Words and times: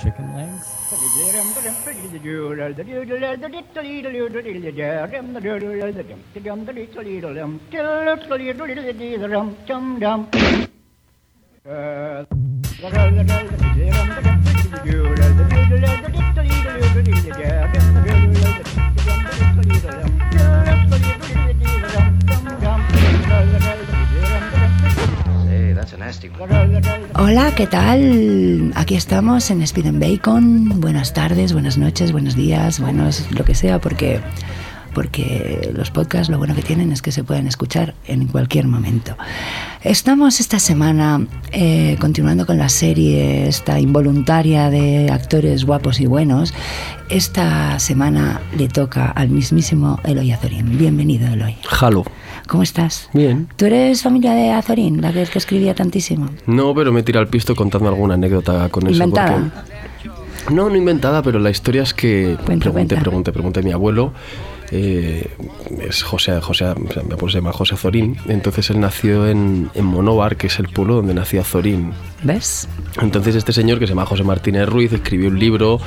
chicken 0.00 0.34
legs. 0.34 0.74
Hola, 27.16 27.54
¿qué 27.54 27.66
tal? 27.66 28.72
Aquí 28.74 28.96
estamos 28.96 29.50
en 29.50 29.62
Speed 29.62 29.86
and 29.86 30.00
Bacon. 30.00 30.80
Buenas 30.80 31.14
tardes, 31.14 31.52
buenas 31.52 31.78
noches, 31.78 32.10
buenos 32.10 32.34
días, 32.34 32.80
buenos 32.80 33.30
lo 33.30 33.44
que 33.44 33.54
sea, 33.54 33.80
porque 33.80 34.20
porque 34.94 35.72
los 35.74 35.90
podcasts 35.90 36.30
lo 36.30 36.38
bueno 36.38 36.54
que 36.54 36.62
tienen 36.62 36.92
es 36.92 37.02
que 37.02 37.12
se 37.12 37.24
pueden 37.24 37.46
escuchar 37.46 37.94
en 38.06 38.26
cualquier 38.28 38.66
momento. 38.66 39.16
Estamos 39.82 40.40
esta 40.40 40.58
semana 40.58 41.26
eh, 41.52 41.96
continuando 42.00 42.46
con 42.46 42.58
la 42.58 42.68
serie 42.68 43.48
esta 43.48 43.78
involuntaria 43.78 44.70
de 44.70 45.10
actores 45.10 45.64
guapos 45.64 46.00
y 46.00 46.06
buenos. 46.06 46.54
Esta 47.08 47.78
semana 47.78 48.40
le 48.56 48.68
toca 48.68 49.10
al 49.10 49.28
mismísimo 49.28 50.00
Eloy 50.04 50.32
Azorín. 50.32 50.78
Bienvenido, 50.78 51.26
Eloy. 51.26 51.56
Jalo. 51.68 52.04
¿Cómo 52.48 52.62
estás? 52.62 53.08
Bien. 53.12 53.48
¿Tú 53.56 53.64
eres 53.66 54.02
familia 54.02 54.32
de 54.34 54.50
Azorín, 54.52 55.00
la 55.00 55.12
que, 55.12 55.24
que 55.24 55.38
escribía 55.38 55.74
tantísimo? 55.74 56.28
No, 56.46 56.74
pero 56.74 56.92
me 56.92 57.02
tira 57.02 57.20
al 57.20 57.28
pisto 57.28 57.54
contando 57.56 57.88
alguna 57.88 58.14
anécdota 58.14 58.68
con 58.68 58.84
eso. 58.86 58.92
¿Inventada? 58.92 59.38
porque- 59.38 60.54
No, 60.54 60.68
no 60.68 60.76
inventada, 60.76 61.22
pero 61.22 61.38
la 61.38 61.50
historia 61.50 61.82
es 61.82 61.94
que 61.94 62.36
Cuenta, 62.44 62.64
pregunté, 62.64 62.70
cuenta. 62.96 63.00
pregunté, 63.00 63.32
pregunté. 63.32 63.62
Mi 63.62 63.72
abuelo 63.72 64.12
eh, 64.70 65.26
es 65.88 66.02
José, 66.02 66.38
José, 66.40 66.66
o 66.66 66.76
sea, 66.92 67.02
mi 67.02 67.12
abuelo 67.12 67.28
se 67.30 67.38
llama 67.38 67.52
José 67.52 67.74
Azorín. 67.76 68.16
Entonces 68.28 68.68
él 68.70 68.78
nació 68.80 69.26
en, 69.26 69.70
en 69.74 69.84
Monóvar, 69.86 70.36
que 70.36 70.48
es 70.48 70.58
el 70.58 70.68
pueblo 70.68 70.96
donde 70.96 71.14
nació 71.14 71.40
Azorín. 71.40 71.92
¿Ves? 72.22 72.68
Entonces 73.00 73.34
este 73.36 73.52
señor 73.54 73.78
que 73.78 73.86
se 73.86 73.92
llama 73.92 74.04
José 74.04 74.22
Martínez 74.22 74.68
Ruiz 74.68 74.92
escribió 74.92 75.28
un 75.28 75.38
libro, 75.38 75.80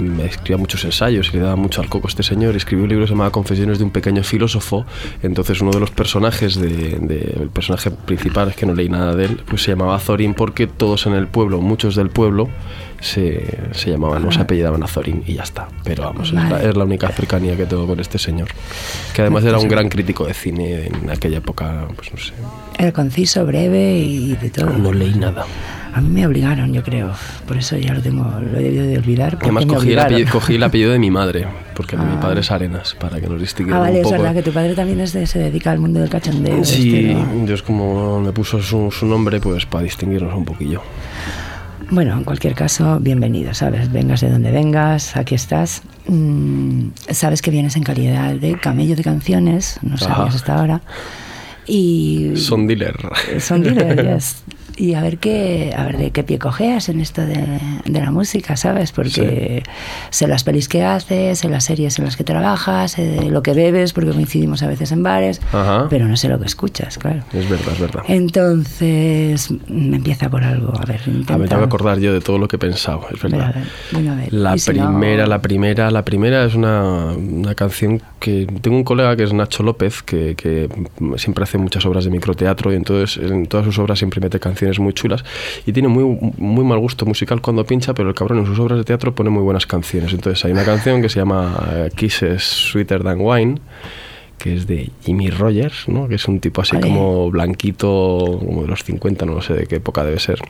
me 0.00 0.26
escribía 0.26 0.56
muchos 0.56 0.84
ensayos 0.84 1.30
y 1.32 1.36
le 1.36 1.42
daba 1.42 1.56
mucho 1.56 1.80
al 1.80 1.88
coco 1.88 2.08
este 2.08 2.22
señor, 2.22 2.56
escribió 2.56 2.84
un 2.84 2.88
libro 2.90 3.04
que 3.04 3.08
se 3.08 3.14
llamaba 3.14 3.30
Confesiones 3.30 3.78
de 3.78 3.84
un 3.84 3.90
pequeño 3.90 4.22
filósofo, 4.22 4.84
entonces 5.22 5.60
uno 5.60 5.70
de 5.70 5.80
los 5.80 5.90
personajes, 5.90 6.56
de, 6.56 6.68
de- 7.00 7.36
el 7.40 7.48
personaje 7.50 7.90
principal, 7.90 8.48
es 8.48 8.56
que 8.56 8.66
no 8.66 8.74
leí 8.74 8.88
nada 8.88 9.14
de 9.14 9.26
él, 9.26 9.40
pues 9.48 9.62
se 9.62 9.70
llamaba 9.72 9.96
Azorín 9.96 10.34
porque 10.34 10.66
todos 10.66 11.06
en 11.06 11.12
el 11.14 11.26
pueblo, 11.28 11.60
muchos 11.60 11.94
del 11.96 12.10
pueblo, 12.10 12.48
se, 13.00 13.58
se 13.72 13.90
llamaban, 13.90 14.22
no 14.22 14.30
se 14.30 14.40
apellidaban 14.40 14.82
Azorín 14.82 15.22
y 15.26 15.34
ya 15.34 15.42
está. 15.42 15.68
Pero 15.84 16.04
vamos, 16.04 16.28
es, 16.28 16.34
la, 16.34 16.48
Vale. 16.50 16.68
es 16.68 16.76
la 16.76 16.84
única 16.84 17.08
cercanía 17.08 17.56
que 17.56 17.64
tengo 17.66 17.86
con 17.86 17.98
este 17.98 18.18
señor, 18.18 18.48
que 19.14 19.22
además 19.22 19.44
era 19.44 19.58
un 19.58 19.68
gran 19.68 19.88
crítico 19.88 20.26
de 20.26 20.34
cine 20.34 20.86
en 20.86 21.08
aquella 21.10 21.38
época, 21.38 21.86
pues 21.96 22.12
no 22.12 22.18
sé, 22.18 22.32
Era 22.78 22.92
conciso, 22.92 23.44
breve 23.46 23.98
y 23.98 24.36
de 24.36 24.50
todo. 24.50 24.70
no 24.70 24.92
leí 24.92 25.14
nada. 25.14 25.46
A 25.92 26.00
mí 26.00 26.08
me 26.08 26.26
obligaron, 26.26 26.72
yo 26.72 26.82
creo. 26.84 27.10
Por 27.46 27.56
eso 27.56 27.76
ya 27.76 27.92
lo 27.94 28.00
tengo, 28.00 28.22
lo 28.24 28.58
he 28.58 28.62
debido 28.62 28.86
de 28.86 28.98
olvidar. 28.98 29.36
Además 29.40 29.66
cogí 29.66 29.92
el, 29.92 29.98
apellido, 29.98 30.30
cogí 30.30 30.54
el 30.54 30.62
apellido 30.62 30.92
de 30.92 30.98
mi 31.00 31.10
madre, 31.10 31.46
porque 31.74 31.96
mi 31.96 32.04
Ah. 32.16 32.20
padre 32.20 32.40
es 32.40 32.50
Arenas, 32.52 32.94
para 32.98 33.20
que 33.20 33.26
nos 33.28 33.40
distinguiera 33.40 33.78
Ah, 33.78 33.80
vale, 33.82 33.94
un 33.94 33.96
es 33.98 34.02
poco. 34.04 34.16
verdad 34.22 34.34
que 34.34 34.42
tu 34.42 34.52
padre 34.52 34.74
también 34.74 35.00
es 35.00 35.12
de- 35.12 35.26
se 35.26 35.38
dedica 35.40 35.72
al 35.72 35.80
mundo 35.80 35.98
del 36.00 36.08
cachondeo. 36.08 36.64
Sí, 36.64 36.94
este, 37.10 37.14
¿no? 37.14 37.46
Dios 37.46 37.62
como 37.62 38.20
me 38.20 38.30
puso 38.32 38.62
su, 38.62 38.90
su 38.92 39.04
nombre, 39.06 39.40
pues 39.40 39.66
para 39.66 39.82
distinguirnos 39.84 40.32
un 40.34 40.44
poquillo. 40.44 40.80
Bueno, 41.90 42.16
en 42.16 42.22
cualquier 42.22 42.54
caso, 42.54 43.00
bienvenido, 43.00 43.52
¿sabes? 43.52 43.90
Vengas 43.90 44.20
de 44.20 44.30
donde 44.30 44.52
vengas, 44.52 45.16
aquí 45.16 45.34
estás. 45.34 45.82
Mm, 46.06 46.90
sabes 47.10 47.42
que 47.42 47.50
vienes 47.50 47.74
en 47.74 47.82
calidad 47.82 48.32
de 48.34 48.56
camello 48.60 48.94
de 48.94 49.02
canciones, 49.02 49.80
no 49.82 49.96
sabías 49.98 50.36
hasta 50.36 50.54
ahora. 50.54 50.82
Y 51.66 52.32
Son 52.36 52.66
dealer. 52.68 52.96
son 53.40 53.62
dealer, 53.62 54.14
yes. 54.16 54.42
Y 54.80 54.94
a 54.94 55.02
ver 55.02 55.18
qué, 55.18 55.74
a 55.76 55.84
ver 55.84 55.98
de 55.98 56.10
qué 56.10 56.22
pie 56.22 56.38
cojeas 56.38 56.88
en 56.88 57.00
esto 57.00 57.20
de, 57.20 57.60
de 57.84 58.00
la 58.00 58.10
música, 58.10 58.56
¿sabes? 58.56 58.92
Porque 58.92 59.62
sé 60.08 60.26
las 60.26 60.42
pelis 60.42 60.68
que 60.68 60.82
haces, 60.84 61.40
sé 61.40 61.50
las 61.50 61.64
series 61.64 61.98
en 61.98 62.06
las 62.06 62.16
que 62.16 62.24
trabajas, 62.24 62.92
sé 62.92 63.28
lo 63.30 63.42
que 63.42 63.52
bebes, 63.52 63.92
porque 63.92 64.10
coincidimos 64.12 64.62
a 64.62 64.68
veces 64.68 64.90
en 64.92 65.02
bares, 65.02 65.42
Ajá. 65.52 65.86
pero 65.90 66.08
no 66.08 66.16
sé 66.16 66.28
lo 66.30 66.38
que 66.40 66.46
escuchas, 66.46 66.96
claro. 66.96 67.22
Es 67.34 67.46
verdad, 67.50 67.72
es 67.74 67.78
verdad. 67.80 68.02
Entonces, 68.08 69.50
mm, 69.50 69.94
empieza 69.94 70.30
por 70.30 70.42
algo, 70.44 70.72
a 70.78 70.84
ver, 70.86 71.00
intenta. 71.06 71.34
A 71.34 71.36
ver, 71.36 71.48
tengo 71.48 71.60
que 71.62 71.66
acordar 71.66 71.98
yo 71.98 72.12
de 72.12 72.20
todo 72.20 72.38
lo 72.38 72.48
que 72.48 72.56
he 72.56 72.58
pensado, 72.58 73.06
es 73.12 73.22
Venga, 73.22 73.36
a 73.44 73.46
verdad. 73.48 73.54
ver, 73.62 73.70
venga, 73.92 74.12
a 74.12 74.16
ver. 74.16 74.32
La 74.32 74.58
si 74.58 74.72
no- 74.72 74.86
primera, 74.88 75.26
la 75.26 75.42
primera, 75.42 75.90
la 75.90 76.04
primera 76.04 76.44
es 76.44 76.54
una, 76.54 77.12
una 77.12 77.54
canción 77.54 78.00
que 78.18 78.46
tengo 78.62 78.76
un 78.76 78.84
colega 78.84 79.16
que 79.16 79.24
es 79.24 79.32
Nacho 79.32 79.62
López, 79.62 80.02
que, 80.02 80.34
que 80.36 80.68
siempre 81.16 81.44
hace 81.44 81.58
muchas 81.58 81.84
obras 81.86 82.04
de 82.04 82.10
microteatro 82.10 82.72
y 82.72 82.76
entonces 82.76 83.18
en 83.22 83.46
todas 83.46 83.66
sus 83.66 83.78
obras 83.78 83.98
siempre 83.98 84.20
mete 84.20 84.38
canciones 84.40 84.69
muy 84.78 84.92
chulas 84.92 85.24
y 85.66 85.72
tiene 85.72 85.88
muy, 85.88 86.04
muy 86.38 86.64
mal 86.64 86.78
gusto 86.78 87.06
musical 87.06 87.40
cuando 87.40 87.64
pincha, 87.64 87.94
pero 87.94 88.08
el 88.08 88.14
cabrón 88.14 88.38
en 88.38 88.46
sus 88.46 88.58
obras 88.58 88.78
de 88.78 88.84
teatro 88.84 89.14
pone 89.14 89.30
muy 89.30 89.42
buenas 89.42 89.66
canciones. 89.66 90.12
Entonces 90.12 90.44
hay 90.44 90.52
una 90.52 90.64
canción 90.64 91.02
que 91.02 91.08
se 91.08 91.18
llama 91.18 91.68
eh, 91.72 91.90
Kisses 91.96 92.42
Sweeter 92.42 93.02
Than 93.02 93.20
Wine 93.20 93.60
que 94.38 94.54
es 94.54 94.66
de 94.66 94.90
Jimmy 95.04 95.28
Rogers, 95.28 95.86
¿no? 95.86 96.08
que 96.08 96.14
es 96.14 96.26
un 96.26 96.40
tipo 96.40 96.62
así 96.62 96.74
Vale. 96.74 96.88
como 96.88 97.30
blanquito, 97.30 98.40
como 98.42 98.62
de 98.62 98.68
los 98.68 98.82
50, 98.84 99.26
no 99.26 99.42
sé 99.42 99.52
de 99.52 99.66
qué 99.66 99.76
época 99.76 100.02
debe 100.02 100.18
ser 100.18 100.40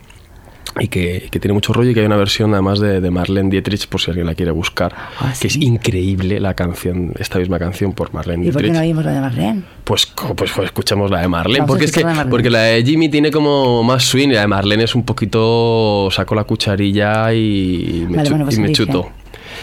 y 0.79 0.87
que, 0.87 1.27
que 1.29 1.39
tiene 1.39 1.53
mucho 1.53 1.73
rollo 1.73 1.91
y 1.91 1.93
que 1.93 1.99
hay 1.99 2.05
una 2.05 2.15
versión 2.15 2.53
además 2.53 2.79
de, 2.79 3.01
de 3.01 3.11
Marlene 3.11 3.49
Dietrich 3.49 3.87
por 3.87 3.99
si 4.01 4.09
alguien 4.11 4.25
la 4.27 4.35
quiere 4.35 4.51
buscar 4.51 4.93
Ah, 5.19 5.33
que 5.39 5.47
es 5.47 5.55
increíble 5.57 6.39
la 6.39 6.53
canción 6.53 7.11
esta 7.19 7.39
misma 7.39 7.59
canción 7.59 7.93
por 7.93 8.13
Marlene 8.13 8.47
¿Y 8.47 8.51
por 8.51 8.61
qué 8.61 8.67
Dietrich. 8.67 8.73
no 8.81 8.87
oímos 8.87 9.05
la 9.05 9.11
de 9.13 9.19
Marlene? 9.21 9.61
pues, 9.83 10.05
pues, 10.05 10.51
pues 10.55 10.65
escuchemos 10.65 11.11
la 11.11 11.21
de 11.21 11.27
Marlene 11.27 11.59
Vamos 11.59 11.71
porque 11.71 11.85
es 11.85 11.91
que 11.91 12.03
la 12.03 12.27
porque 12.29 12.49
la 12.49 12.59
de 12.61 12.83
Jimmy 12.85 13.09
tiene 13.09 13.31
como 13.31 13.83
más 13.83 14.03
swing 14.05 14.29
y 14.29 14.33
la 14.33 14.41
de 14.41 14.47
Marlene 14.47 14.83
es 14.85 14.95
un 14.95 15.03
poquito 15.03 16.09
saco 16.11 16.35
la 16.35 16.45
cucharilla 16.45 17.33
y 17.33 18.05
me, 18.09 18.17
Vale, 18.17 18.27
chu- 18.29 18.33
bueno, 18.33 18.45
pues 18.45 18.57
y 18.57 18.61
me 18.61 18.71
chuto. 18.71 19.09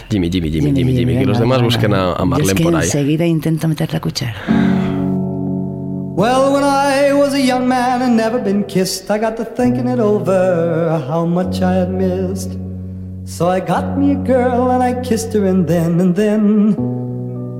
Jimmy 0.09 0.29
Jimmy 0.31 0.51
Jimmy 0.51 0.71
Jimmy 0.73 0.93
Jimmy, 0.93 1.13
que 1.13 1.19
venga, 1.19 1.25
los 1.25 1.39
demás 1.39 1.61
busquen 1.61 1.93
a, 1.93 2.13
Marlene 2.23 2.51
es 2.51 2.57
que 2.57 2.63
por 2.63 2.75
ahí. 2.75 2.83
enseguida 2.85 3.25
intento 3.25 3.67
meter 3.67 3.91
la 3.91 3.99
cuchara. 3.99 4.35
Well, 6.19 6.51
when 6.51 6.65
I 6.65 7.13
was 7.13 7.33
a 7.33 7.39
young 7.39 7.65
man 7.69 8.01
and 8.01 8.17
never 8.17 8.39
been 8.39 8.65
kissed, 8.65 9.09
I 9.09 9.17
got 9.17 9.37
to 9.37 9.45
thinking 9.45 9.87
it 9.87 9.99
over, 9.99 11.01
how 11.07 11.23
much 11.25 11.61
I 11.61 11.75
had 11.75 11.91
missed. 11.91 12.59
So 13.23 13.47
I 13.47 13.61
got 13.61 13.97
me 13.97 14.11
a 14.11 14.15
girl 14.15 14.69
and 14.69 14.83
I 14.83 15.01
kissed 15.01 15.31
her, 15.31 15.45
and 15.45 15.65
then, 15.65 16.01
and 16.01 16.13
then, 16.13 16.75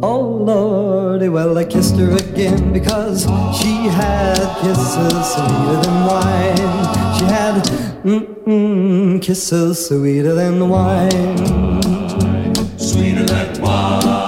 oh 0.04 0.20
lordy, 0.20 1.30
well, 1.30 1.58
I 1.58 1.64
kissed 1.64 1.96
her 1.96 2.12
again 2.18 2.74
because 2.74 3.22
she 3.58 3.88
had 3.88 4.36
kisses 4.60 5.16
sweeter 5.32 5.78
than 5.82 5.98
wine. 6.12 6.76
She 7.18 7.26
had, 7.38 7.64
mm-mm, 8.04 9.22
kisses 9.22 9.88
sweeter 9.88 10.36
than 10.36 10.68
wine. 10.68 11.80
Well, 13.62 14.19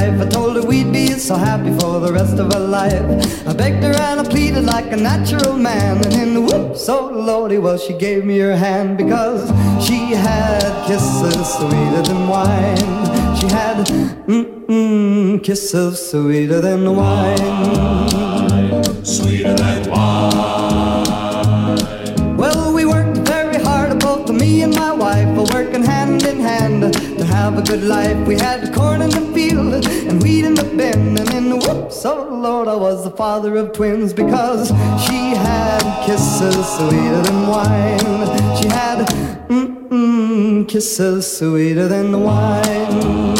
wife. 0.00 0.20
I 0.20 0.26
told 0.28 0.56
her 0.56 0.62
we'd 0.62 0.92
be 0.92 1.08
so 1.18 1.36
happy 1.36 1.72
for 1.78 2.00
the 2.00 2.12
rest 2.12 2.38
of 2.38 2.52
our 2.52 2.60
life. 2.60 3.46
I 3.46 3.52
begged 3.52 3.82
her 3.84 3.92
and 3.92 4.20
I 4.20 4.24
pleaded 4.24 4.64
like 4.64 4.92
a 4.92 4.96
natural 4.96 5.56
man. 5.56 6.04
And 6.04 6.14
in 6.14 6.34
the 6.34 6.40
whoops, 6.40 6.84
so 6.84 7.08
lordy, 7.08 7.58
well, 7.58 7.78
she 7.78 7.92
gave 7.92 8.24
me 8.24 8.38
her 8.38 8.56
hand 8.56 8.96
because 8.96 9.50
she 9.86 10.12
had 10.12 10.62
kisses 10.86 11.54
sweeter 11.56 12.02
than 12.02 12.28
wine. 12.28 13.36
She 13.38 13.46
had 13.48 13.86
mm-mm, 14.26 15.42
kisses 15.42 16.10
sweeter 16.10 16.60
than 16.60 16.96
wine. 16.96 17.38
Wine 17.70 19.04
sweeter 19.04 19.54
than 19.54 19.90
wine. 19.90 21.06
Well, 22.36 22.72
we 22.72 22.84
worked 22.86 23.18
very 23.18 23.58
hard, 23.62 23.98
both 24.00 24.30
me 24.30 24.62
and 24.62 24.74
my 24.74 24.92
wife, 24.92 25.28
working 25.52 25.84
hand 25.84 26.22
in 26.24 26.40
hand 26.40 26.94
to 27.18 27.24
have 27.24 27.58
a 27.58 27.62
good 27.62 27.84
life. 27.84 28.16
We 28.26 28.36
had 28.36 28.72
Lord, 32.04 32.66
I 32.66 32.76
was 32.76 33.04
the 33.04 33.10
father 33.10 33.56
of 33.56 33.72
twins 33.74 34.14
because 34.14 34.68
she 35.04 35.34
had 35.34 36.06
kisses 36.06 36.66
sweeter 36.76 37.20
than 37.20 37.46
wine. 37.46 38.56
She 38.56 38.68
had 38.68 39.06
mm-mm, 39.48 40.66
kisses 40.66 41.36
sweeter 41.38 41.88
than 41.88 42.22
wine. 42.22 43.34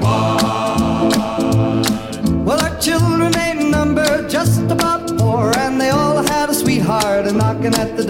Well, 0.00 0.29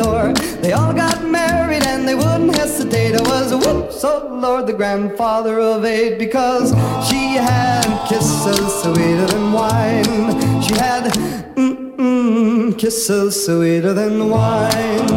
door. 0.02 0.32
They 0.62 0.73
all 0.73 0.93
got 0.93 1.23
married 1.25 1.85
and 1.85 2.06
they 2.08 2.14
wouldn't 2.14 2.56
hesitate. 2.56 3.14
I 3.14 3.23
was 3.23 3.52
a 3.52 3.58
whoops, 3.58 4.02
oh 4.05 4.38
Lord, 4.41 4.67
the 4.67 4.73
grandfather 4.73 5.61
of 5.61 5.85
eight, 5.85 6.19
because 6.19 6.70
she 7.08 7.35
had 7.35 7.87
kisses 8.08 8.82
sweeter 8.82 9.26
than 9.26 9.52
wine. 9.52 10.05
She 10.62 10.75
had 10.75 11.05
mm-mm, 11.55 12.79
kisses 12.79 13.44
sweeter 13.44 13.93
than 13.93 14.31
wine. 14.31 15.08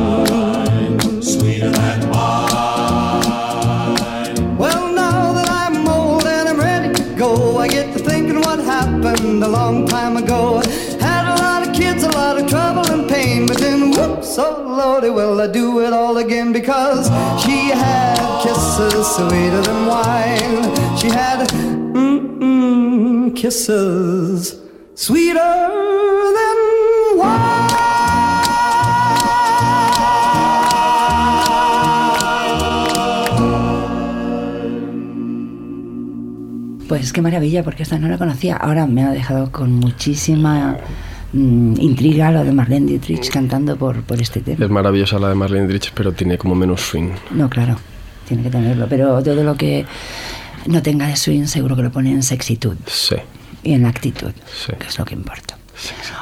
Sweeter 1.21 1.69
than 1.69 2.09
wine. 2.09 3.23
Well, 4.57 4.93
now 4.93 5.33
that 5.33 5.49
I'm 5.49 5.87
old 5.87 6.25
and 6.25 6.49
I'm 6.49 6.59
ready 6.59 6.93
to 6.93 7.03
go, 7.15 7.57
I 7.57 7.67
get 7.67 7.93
to 7.95 7.99
thinking 8.03 8.39
what 8.41 8.59
happened 8.59 9.43
a 9.43 9.47
long 9.47 9.87
time 9.87 10.17
ago. 10.17 10.52
Oh 14.37 14.63
lordy, 14.65 15.09
will 15.09 15.39
I 15.41 15.47
do 15.47 15.79
it 15.81 15.93
all 15.93 16.17
again 16.17 16.51
because 16.53 17.07
she 17.43 17.69
had 17.69 18.17
kisses 18.41 19.07
sweeter 19.15 19.61
than 19.61 19.85
wine. 19.87 20.97
She 20.97 21.09
had 21.09 21.47
mm-mm, 21.93 23.35
kisses 23.35 24.59
sweeter 24.95 25.39
than 26.37 26.63
Pues 36.87 37.11
qué 37.11 37.23
maravilla, 37.23 37.63
porque 37.63 37.81
esta 37.81 37.97
no 37.97 38.07
la 38.07 38.19
conocía. 38.19 38.55
Ahora 38.55 38.85
me 38.85 39.03
ha 39.03 39.09
dejado 39.09 39.51
con 39.51 39.71
muchísima 39.73 40.77
mm, 41.33 41.75
intriga 41.79 42.31
lo 42.31 42.43
de 42.43 42.51
Marlene 42.51 42.85
Dietrich 42.87 43.29
cantando 43.29 43.75
por, 43.75 44.01
por 44.03 44.21
este 44.21 44.39
tema. 44.41 44.63
Es 44.63 44.71
maravillosa 44.71 45.19
la 45.19 45.29
de 45.29 45.35
Marlene 45.35 45.67
Dietrich, 45.67 45.93
pero 45.93 46.11
tiene 46.13 46.37
como 46.37 46.55
menos 46.55 46.81
swing. 46.81 47.09
No, 47.31 47.49
claro, 47.49 47.77
tiene 48.27 48.43
que 48.43 48.49
tenerlo. 48.49 48.87
Pero 48.89 49.21
todo 49.21 49.43
lo 49.43 49.55
que 49.55 49.85
no 50.67 50.81
tenga 50.81 51.07
de 51.07 51.15
swing 51.15 51.45
seguro 51.45 51.75
que 51.75 51.83
lo 51.83 51.91
pone 51.91 52.11
en 52.11 52.23
sexitud 52.23 52.75
Sí. 52.87 53.15
y 53.63 53.73
en 53.73 53.85
actitud, 53.85 54.31
Sí. 54.65 54.73
que 54.79 54.87
es 54.87 54.97
lo 54.97 55.05
que 55.05 55.13
importa. 55.15 55.52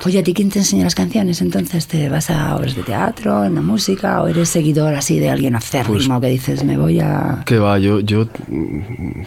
Oye, 0.05 0.19
¿a 0.19 0.23
ti 0.23 0.33
quién 0.33 0.49
te 0.49 0.59
enseña 0.59 0.83
las 0.83 0.95
canciones? 0.95 1.41
Entonces, 1.41 1.87
¿te 1.87 2.09
vas 2.09 2.29
a 2.29 2.55
obras 2.55 2.75
de 2.75 2.83
teatro, 2.83 3.45
en 3.45 3.55
la 3.55 3.61
música, 3.61 4.21
o 4.21 4.27
eres 4.27 4.49
seguidor 4.49 4.93
así 4.95 5.19
de 5.19 5.29
alguien 5.29 5.55
acérrimo 5.55 6.19
Pues 6.19 6.21
que 6.21 6.27
dices, 6.27 6.63
me 6.63 6.77
voy 6.77 6.99
a... 6.99 7.43
Que 7.45 7.59
va, 7.59 7.77
yo, 7.79 7.99
yo 7.99 8.27
mm, 8.47 9.23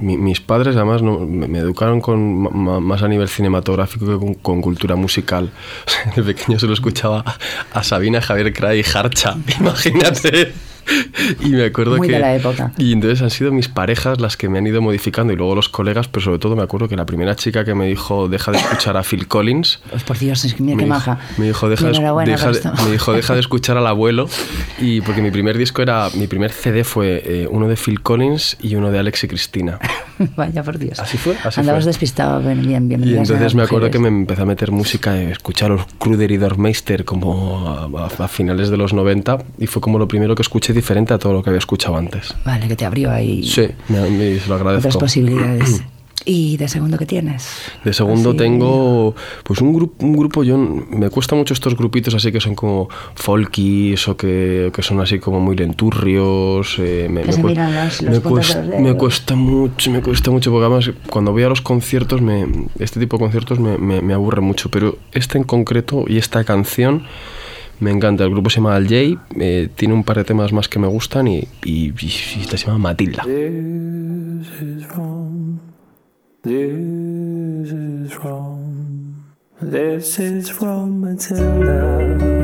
mis 0.00 0.40
padres 0.40 0.76
además 0.76 1.02
no, 1.02 1.20
me, 1.20 1.58
educaron 1.58 2.00
con 2.00 2.52
más 2.82 3.02
a 3.02 3.08
nivel 3.08 3.28
cinematográfico 3.28 4.06
que 4.06 4.16
con, 4.18 4.34
con 4.34 4.60
cultura 4.60 4.96
musical. 4.96 5.50
De 6.16 6.22
pequeño 6.22 6.58
solo 6.58 6.74
escuchaba 6.74 7.24
a 7.72 7.82
Sabina, 7.82 8.20
Javier 8.20 8.52
Cray 8.52 8.80
y 8.80 8.96
Harcha, 8.96 9.36
imagínate. 9.60 10.67
Y 11.40 11.50
me 11.50 11.64
acuerdo 11.66 11.96
Muy 11.96 12.08
que... 12.08 12.14
de 12.14 12.20
la 12.20 12.34
época. 12.34 12.72
Y 12.78 12.92
entonces 12.92 13.20
han 13.22 13.30
sido 13.30 13.52
mis 13.52 13.68
parejas 13.68 14.20
las 14.20 14.36
que 14.36 14.48
me 14.48 14.58
han 14.58 14.66
ido 14.66 14.80
modificando 14.80 15.32
y 15.32 15.36
luego 15.36 15.54
los 15.54 15.68
colegas, 15.68 16.08
pero 16.08 16.24
sobre 16.24 16.38
todo 16.38 16.56
me 16.56 16.62
acuerdo 16.62 16.88
que 16.88 16.96
la 16.96 17.06
primera 17.06 17.36
chica 17.36 17.64
que 17.64 17.74
me 17.74 17.86
dijo 17.86 18.28
deja 18.28 18.52
de 18.52 18.58
escuchar 18.58 18.96
a 18.96 19.02
Phil 19.02 19.26
Collins 19.28 19.80
Pues 19.90 20.02
por 20.04 20.18
Dios, 20.18 20.44
es 20.44 20.54
que 20.54 20.62
mira 20.62 20.76
me 20.76 20.82
qué 20.82 20.86
dijo- 20.86 20.94
maja. 20.98 21.18
Me 21.36 21.46
dijo, 21.46 21.68
deja, 21.68 21.84
de, 21.86 21.92
deja 21.92 22.12
me 22.84 22.90
dijo, 22.92 23.12
deja 23.12 23.34
de 23.34 23.40
escuchar 23.48 23.76
al 23.76 23.86
abuelo. 23.86 24.28
Y 24.80 25.00
porque 25.02 25.20
mi 25.22 25.30
primer 25.30 25.58
disco 25.58 25.82
era, 25.82 26.08
mi 26.14 26.26
primer 26.26 26.50
CD 26.52 26.84
fue 26.84 27.22
eh, 27.24 27.48
uno 27.50 27.68
de 27.68 27.76
Phil 27.76 28.00
Collins 28.02 28.56
y 28.60 28.74
uno 28.74 28.90
de 28.90 28.98
Alex 28.98 29.24
y 29.24 29.28
Cristina. 29.28 29.78
Vaya 30.36 30.62
por 30.62 30.78
Dios. 30.78 30.98
Así 30.98 31.16
fue, 31.18 31.34
así 31.44 31.60
Andabas 31.60 31.84
fue. 31.84 31.90
despistado, 31.90 32.40
bien, 32.40 32.62
bien, 32.66 32.86
bien. 32.88 33.04
Y 33.06 33.16
entonces 33.16 33.54
me 33.54 33.62
acuerdo 33.62 33.90
que 33.90 33.98
me 33.98 34.08
empecé 34.08 34.42
a 34.42 34.44
meter 34.46 34.70
música, 34.72 35.20
escuchar 35.20 35.70
los 35.70 35.86
Kruder 35.98 36.30
y 36.30 36.36
Dorfmeister 36.36 37.04
como 37.04 37.68
a, 37.68 37.84
a- 38.04 38.24
a 38.24 38.28
finales 38.28 38.70
de 38.70 38.76
los 38.76 38.92
90 38.92 39.38
y 39.58 39.66
fue 39.66 39.80
como 39.82 39.98
lo 39.98 40.08
primero 40.08 40.34
que 40.34 40.42
escuché 40.42 40.72
diferente 40.72 41.14
a 41.14 41.18
todo 41.18 41.32
lo 41.32 41.42
que 41.42 41.50
había 41.50 41.58
escuchado 41.58 41.96
antes. 41.96 42.34
Vale, 42.44 42.68
que 42.68 42.76
te 42.76 42.84
abrió 42.84 43.10
ahí 43.10 43.42
Sí, 43.44 43.68
me, 43.88 44.00
me- 44.10 44.38
se 44.38 44.48
lo 44.48 44.56
otras 44.56 44.60
agradezco. 44.60 44.98
posibilidades. 44.98 45.82
¿Y 46.24 46.56
de 46.58 46.68
segundo 46.68 46.98
qué 46.98 47.06
tienes? 47.06 47.48
De 47.84 47.92
segundo 47.92 48.30
Así- 48.30 48.38
tengo 48.38 49.14
pues 49.44 49.60
un 49.60 49.72
grupo, 49.72 50.04
un 50.04 50.14
grupo 50.16 50.42
yo 50.44 50.58
me 50.58 51.08
cuesta 51.10 51.34
mucho 51.36 51.54
estos 51.54 51.76
grupitos 51.76 52.12
así 52.14 52.30
que 52.32 52.40
son 52.40 52.54
como 52.54 52.88
folkies 53.14 54.08
o 54.08 54.16
que, 54.16 54.70
que 54.74 54.82
son 54.82 55.00
así 55.00 55.20
como 55.20 55.40
muy 55.40 55.56
lenturrios. 55.56 56.76
eh, 56.80 57.08
me, 57.10 57.22
Que 57.22 57.32
se 57.32 57.40
cu- 57.40 57.46
miran 57.48 57.74
las- 57.74 58.02
los 58.02 58.14
me 58.16 58.20
cuesta, 58.20 58.60
de 58.62 58.68
los 58.68 58.80
me 58.80 58.94
cuesta 58.94 59.34
mucho, 59.36 59.90
me 59.90 60.02
cuesta 60.02 60.30
mucho 60.30 60.50
porque 60.50 60.66
además 60.66 60.90
cuando 61.08 61.32
voy 61.32 61.44
a 61.44 61.48
los 61.48 61.62
conciertos, 61.62 62.20
me, 62.20 62.46
este 62.78 63.00
tipo 63.00 63.16
de 63.16 63.20
conciertos 63.22 63.58
me, 63.60 63.78
me, 63.78 64.02
me 64.02 64.12
aburre 64.12 64.40
mucho, 64.42 64.70
pero 64.70 64.98
este 65.12 65.38
en 65.38 65.44
concreto 65.44 66.04
y 66.08 66.18
esta 66.18 66.42
canción 66.44 67.04
me 67.80 67.90
encanta. 67.92 68.24
El 68.24 68.30
grupo 68.30 68.50
se 68.50 68.56
llama 68.56 68.74
Al 68.74 68.88
Jay, 68.88 69.16
eh, 69.38 69.68
tiene 69.74 69.94
un 69.94 70.02
par 70.04 70.16
de 70.16 70.24
temas 70.24 70.52
más 70.52 70.68
que 70.68 70.78
me 70.80 70.88
gustan 70.88 71.28
y, 71.28 71.44
y, 71.64 71.92
y 71.98 72.40
esta 72.40 72.56
se 72.58 72.66
llama 72.66 72.78
Matilda. 72.78 73.22
This 73.22 74.48
is. 74.60 74.88
This 76.42 77.72
is 77.72 78.12
from. 78.12 79.24
This 79.60 80.20
is 80.20 80.48
from 80.48 81.00
Matilda. 81.00 82.38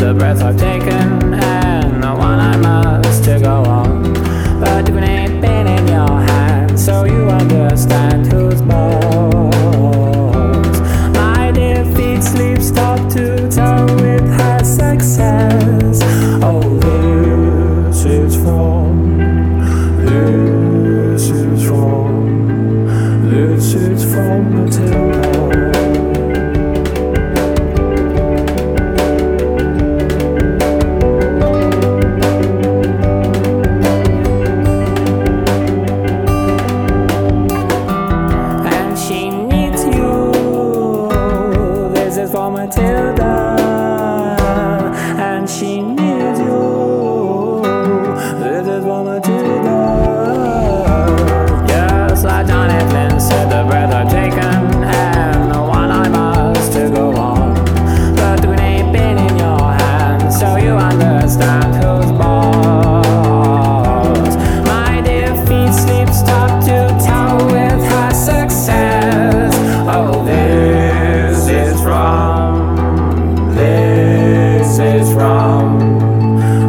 The 0.00 0.14
breath 0.14 0.42
I've 0.42 0.56
taken 0.56 0.99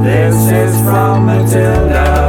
this 0.04 0.36
is 0.52 0.82
from 0.82 1.26
Matilda. 1.26 2.21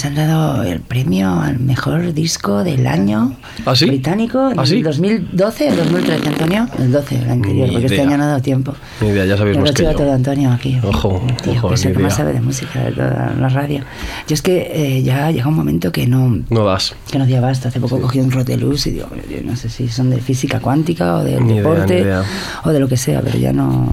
Les 0.00 0.04
han 0.06 0.14
dado 0.14 0.62
el 0.62 0.80
premio 0.80 1.40
al 1.40 1.58
mejor 1.58 2.14
disco 2.14 2.64
del 2.64 2.86
año 2.86 3.34
¿Ah, 3.66 3.76
sí? 3.76 3.84
británico 3.84 4.50
en 4.50 4.58
¿Ah, 4.58 4.64
sí? 4.64 4.76
el 4.78 4.82
2012 4.84 5.68
el 5.68 5.76
2013, 5.76 6.28
Antonio. 6.28 6.66
El 6.78 6.90
12, 6.92 7.16
el 7.16 7.30
anterior, 7.30 7.66
Ni 7.68 7.72
porque 7.74 7.86
este 7.86 7.94
idea. 7.96 8.06
año 8.08 8.16
no 8.16 8.24
ha 8.24 8.26
dado 8.28 8.40
tiempo. 8.40 8.74
Ni 9.02 9.08
idea, 9.08 9.26
ya 9.26 9.36
sabéis 9.36 9.58
más 9.58 9.72
que 9.72 9.82
yo. 9.82 9.92
todo 9.94 10.10
Antonio 10.12 10.52
aquí. 10.52 10.78
Ojo, 10.82 11.22
Tío, 11.42 11.52
ojo, 11.52 11.68
que 11.68 11.74
es 11.74 11.84
el 11.84 11.92
que 11.92 11.98
más 12.02 12.14
sabe 12.16 12.32
de 12.32 12.40
música 12.40 12.80
de 12.80 12.92
toda 12.92 13.34
la 13.38 13.48
radio. 13.50 13.82
Yo 14.30 14.34
es 14.34 14.42
que 14.42 14.70
eh, 14.72 15.02
ya 15.02 15.28
llega 15.32 15.48
un 15.48 15.56
momento 15.56 15.90
que 15.90 16.06
no, 16.06 16.38
No 16.50 16.64
das. 16.64 16.94
que 17.10 17.18
no 17.18 17.24
hacía 17.24 17.40
basta. 17.40 17.66
Hace 17.68 17.80
poco 17.80 18.00
cogí 18.00 18.20
un 18.20 18.30
roteluz 18.30 18.86
y 18.86 18.92
digo, 18.92 19.08
yo 19.28 19.38
no 19.42 19.56
sé 19.56 19.68
si 19.68 19.88
son 19.88 20.08
de 20.10 20.18
física 20.20 20.60
cuántica 20.60 21.16
o 21.16 21.24
del 21.24 21.44
Ni 21.44 21.56
deporte 21.56 21.98
idea. 21.98 22.22
o 22.62 22.70
de 22.70 22.78
lo 22.78 22.86
que 22.86 22.96
sea, 22.96 23.22
pero 23.22 23.36
ya 23.38 23.52
no. 23.52 23.92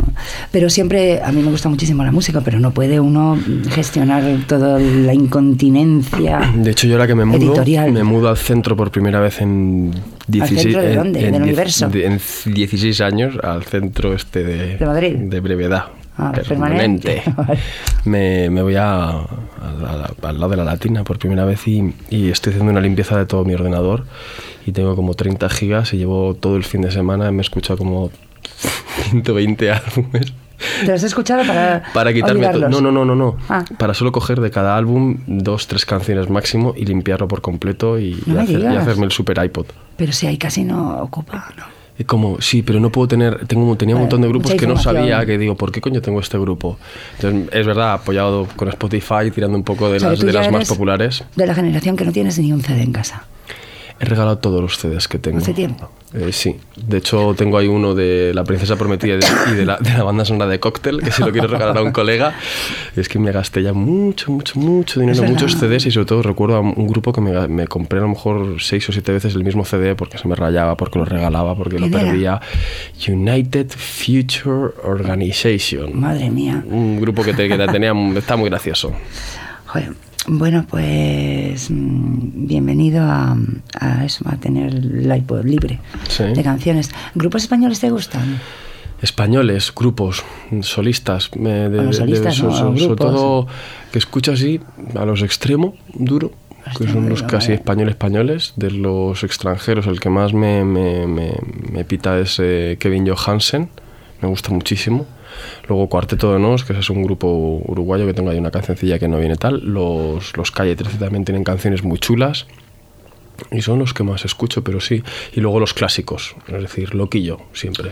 Pero 0.52 0.70
siempre, 0.70 1.24
a 1.24 1.32
mí 1.32 1.42
me 1.42 1.50
gusta 1.50 1.70
muchísimo 1.70 2.04
la 2.04 2.12
música, 2.12 2.42
pero 2.42 2.60
no 2.60 2.70
puede 2.70 3.00
uno 3.00 3.36
gestionar 3.72 4.24
toda 4.48 4.78
la 4.78 5.12
incontinencia. 5.16 6.54
De 6.56 6.70
hecho, 6.70 6.86
yo 6.86 6.94
ahora 6.94 7.08
que 7.08 7.16
me 7.16 7.26
mudo, 7.26 7.38
Editorial. 7.40 7.92
me 7.92 8.04
mudo 8.04 8.30
al 8.30 8.38
centro 8.38 8.76
por 8.78 8.92
primera 8.92 9.20
vez 9.20 9.42
en 9.42 9.92
16 10.28 10.62
centro 10.62 10.82
de 10.82 10.92
en- 10.92 10.98
dónde? 10.98 11.20
en 11.20 11.26
¿Del 11.32 11.34
diez- 11.42 11.44
universo? 11.44 11.90
de- 11.90 12.06
en 12.06 12.20
16 12.54 13.02
años 13.02 13.38
al 13.44 13.64
centro 13.64 14.14
este 14.14 14.44
de, 14.44 14.78
¿De 14.78 14.86
Madrid? 14.86 15.16
de 15.16 15.40
brevedad. 15.40 15.86
Ah, 16.18 16.32
permanente. 16.48 17.22
Me, 18.06 18.50
me 18.50 18.62
voy 18.62 18.76
a, 18.76 19.10
al 19.10 20.40
lado 20.40 20.50
de 20.50 20.58
la 20.58 20.64
latina 20.64 21.04
por 21.04 21.20
primera 21.20 21.46
vez 21.46 21.68
y, 21.68 21.94
y 22.10 22.30
estoy 22.30 22.52
haciendo 22.54 22.72
una 22.72 22.82
limpieza 22.82 23.18
de 23.18 23.26
todo 23.26 23.44
mi 23.46 23.54
ordenador 23.54 24.06
y 24.66 24.72
tengo 24.72 24.96
como 24.96 25.14
30 25.14 25.50
gigas 25.50 25.94
y 25.94 25.98
llevo 25.98 26.34
todo 26.34 26.56
el 26.56 26.64
fin 26.64 26.82
de 26.82 26.92
semana, 26.92 27.32
me 27.32 27.40
he 27.40 27.42
escuchado 27.42 27.78
como 27.78 28.10
120 29.12 29.72
álbumes. 29.72 30.34
¿Te 30.80 30.86
los 30.88 30.96
has 30.96 31.04
escuchado 31.04 31.46
para, 31.46 31.84
Para 31.94 32.12
quitarme? 32.14 32.48
No, 32.70 32.82
no, 32.82 32.92
no, 32.92 33.06
no, 33.06 33.16
no. 33.16 33.38
Ah. 33.48 33.64
Para 33.78 33.94
solo 33.94 34.12
coger 34.12 34.42
de 34.42 34.50
cada 34.50 34.76
álbum 34.76 35.18
dos, 35.28 35.68
tres 35.68 35.86
canciones 35.86 36.30
máximo 36.32 36.74
y 36.76 36.86
limpiarlo 36.86 37.28
por 37.28 37.42
completo 37.42 38.00
y, 38.00 38.20
No 38.26 38.42
y 38.42 38.44
hacer- 38.46 38.62
y 38.62 38.76
hacerme 38.76 39.06
el 39.06 39.12
super 39.12 39.44
iPod. 39.44 39.68
Pero 39.98 40.12
si 40.14 40.26
ahí 40.26 40.38
casi 40.38 40.64
no 40.64 40.98
ocupa, 41.02 41.54
¿no? 41.58 41.77
Como, 42.06 42.40
sí, 42.42 42.62
pero 42.62 42.80
no 42.80 42.92
puedo 42.92 43.08
tener, 43.08 43.48
tengo, 43.48 43.76
tenía 43.76 43.96
un 43.96 44.02
montón 44.02 44.22
de 44.22 44.28
grupos 44.28 44.54
que 44.54 44.68
no 44.68 44.78
sabía, 44.78 45.26
que 45.26 45.38
digo, 45.38 45.56
¿por 45.56 45.72
qué 45.72 45.82
coño 45.82 46.02
tengo 46.02 46.20
este 46.20 46.38
grupo? 46.38 46.78
Entonces, 47.16 47.50
es 47.52 47.66
verdad, 47.66 47.94
apoyado 47.94 48.48
con 48.56 48.68
Spotify, 48.70 49.32
tirando 49.34 49.58
un 49.58 49.64
poco 49.64 49.90
de 49.90 49.98
O 49.98 50.00
sea, 50.00 50.10
que 50.10 50.16
las, 50.18 50.26
de 50.26 50.34
las 50.34 50.52
más 50.52 50.68
populares. 50.68 51.24
De 51.36 51.48
la 51.48 51.56
generación 51.56 51.96
que 51.96 52.06
no 52.06 52.12
tienes 52.12 52.38
ni 52.40 52.52
un 52.52 52.62
CD 52.62 52.84
en 52.84 52.92
casa. 52.92 53.26
He 54.00 54.06
regalado 54.06 54.38
todos 54.38 54.62
los 54.62 54.78
CDs 54.78 55.08
que 55.08 55.18
tengo. 55.20 55.40
¿Hace 55.40 55.54
tiempo? 55.54 55.90
Eh, 56.14 56.32
sí, 56.32 56.56
de 56.78 57.00
hecho 57.00 57.34
tengo 57.38 57.58
ahí 57.58 57.68
uno 57.68 57.94
de 57.94 58.32
La 58.34 58.46
Princesa 58.46 58.78
Prometida 58.78 59.16
y 59.16 59.18
de, 59.18 59.26
y 59.52 59.56
de 59.56 59.66
la, 59.66 59.78
de 59.78 59.90
la 59.90 60.04
banda 60.04 60.24
sonora 60.24 60.50
de 60.50 60.58
Cóctel, 60.60 61.02
que 61.02 61.12
si 61.12 61.22
lo 61.22 61.32
quiero 61.34 61.48
regalar 61.50 61.78
a 61.78 61.82
un 61.82 61.92
colega. 61.92 62.34
Es 62.96 63.10
que 63.10 63.20
me 63.20 63.32
gasté 63.34 63.62
ya 63.62 63.74
mucho, 63.74 64.32
mucho, 64.32 64.58
mucho 64.58 65.02
dinero, 65.02 65.24
muchos. 65.24 65.56
CDs 65.58 65.86
y 65.86 65.92
sobre 65.92 66.06
todo 66.06 66.22
recuerdo 66.24 66.56
a 66.56 66.60
un 66.62 66.88
grupo 66.88 67.12
que 67.12 67.20
me, 67.20 67.48
me 67.50 67.68
compré 67.68 68.00
a 68.00 68.04
lo 68.04 68.08
mejor 68.10 68.56
seis 68.62 68.88
o 68.88 68.94
siete 68.94 69.12
veces 69.12 69.36
el 69.36 69.44
mismo 69.44 69.66
CD 69.66 69.96
porque 69.96 70.18
se 70.18 70.28
me 70.30 70.36
rayaba, 70.36 70.78
porque 70.78 70.98
lo 71.00 71.04
regalaba, 71.06 71.56
porque 71.56 71.78
lo 71.78 71.92
perdía. 71.92 72.40
United 73.08 73.68
Future 73.72 74.76
Organization. 74.84 76.00
Madre 76.00 76.30
mía. 76.30 76.64
Un 76.70 77.02
grupo 77.02 77.22
que, 77.24 77.34
te- 77.34 77.50
que 77.50 77.58
te 77.58 77.68
tenía, 77.68 77.94
está 78.16 78.38
muy 78.38 78.50
gracioso. 78.50 78.94
Joder. 79.66 79.92
Bueno, 80.28 80.66
pues 80.70 81.70
mm, 81.72 82.48
bienvenido 82.48 83.04
a, 83.04 83.38
a 83.80 84.06
eso, 84.06 84.26
a 84.28 84.36
tener 84.36 84.74
el 84.74 85.16
iPod 85.16 85.46
libre 85.46 85.80
Sí. 86.10 86.24
de 86.24 86.44
canciones. 86.44 86.92
¿Grupos 87.16 87.44
españoles 87.44 87.80
te 87.80 87.90
gustan? 87.90 88.40
Españoles, 89.02 89.72
grupos, 89.76 90.24
solistas, 90.62 91.30
eh, 91.36 91.40
de, 91.40 91.70
Bueno, 91.70 91.88
de- 91.88 91.94
solistas, 91.94 92.38
de- 92.38 92.44
no, 92.44 92.52
so- 92.52 92.58
so- 92.76 92.78
sobre 92.78 92.96
todo 92.96 93.48
que 93.92 94.00
escucho 94.00 94.34
así 94.34 94.60
a 94.96 95.06
los 95.06 95.22
extremo 95.22 95.76
duro, 95.94 96.32
que 96.78 96.88
son 96.88 97.08
los 97.08 97.24
casi 97.24 97.54
españoles 97.54 97.92
españoles, 97.94 98.54
de 98.58 98.72
los 98.72 99.24
extranjeros 99.24 99.88
el 99.88 100.00
que 100.02 100.10
más 100.10 100.34
me, 100.34 100.66
me, 100.66 101.08
me- 101.08 101.38
me 101.72 101.86
pita 101.86 102.20
es 102.20 102.38
eh, 102.40 102.76
Kevin 102.80 103.08
Johansen, 103.08 103.70
me 104.22 104.28
gusta 104.28 104.52
muchísimo. 104.52 105.06
Luego 105.68 105.88
Cuarteto 105.90 106.34
de 106.34 106.40
Nos, 106.40 106.64
que 106.64 106.74
ese 106.74 106.80
es 106.82 106.90
un 106.90 107.04
grupo 107.04 107.28
uruguayo 107.66 108.06
que 108.06 108.14
tengo 108.14 108.30
ahí 108.30 108.38
una 108.38 108.52
cancioncilla 108.52 109.00
que 109.00 109.08
no 109.08 109.18
viene 109.20 109.36
tal. 109.36 109.62
Los, 109.66 110.36
los 110.38 110.52
Calle 110.52 110.76
13 110.76 110.98
también 110.98 111.26
tienen 111.26 111.44
canciones 111.44 111.84
muy 111.84 112.00
chulas. 112.00 112.48
Y 113.52 113.62
son 113.62 113.78
los 113.78 113.94
que 113.94 114.04
más 114.04 114.26
escucho, 114.26 114.64
pero 114.64 114.80
sí. 114.82 115.04
Y 115.34 115.42
luego 115.42 115.60
los 115.60 115.74
clásicos, 115.76 116.36
es 116.48 116.60
decir, 116.62 116.96
Loquillo, 116.96 117.40
siempre. 117.54 117.92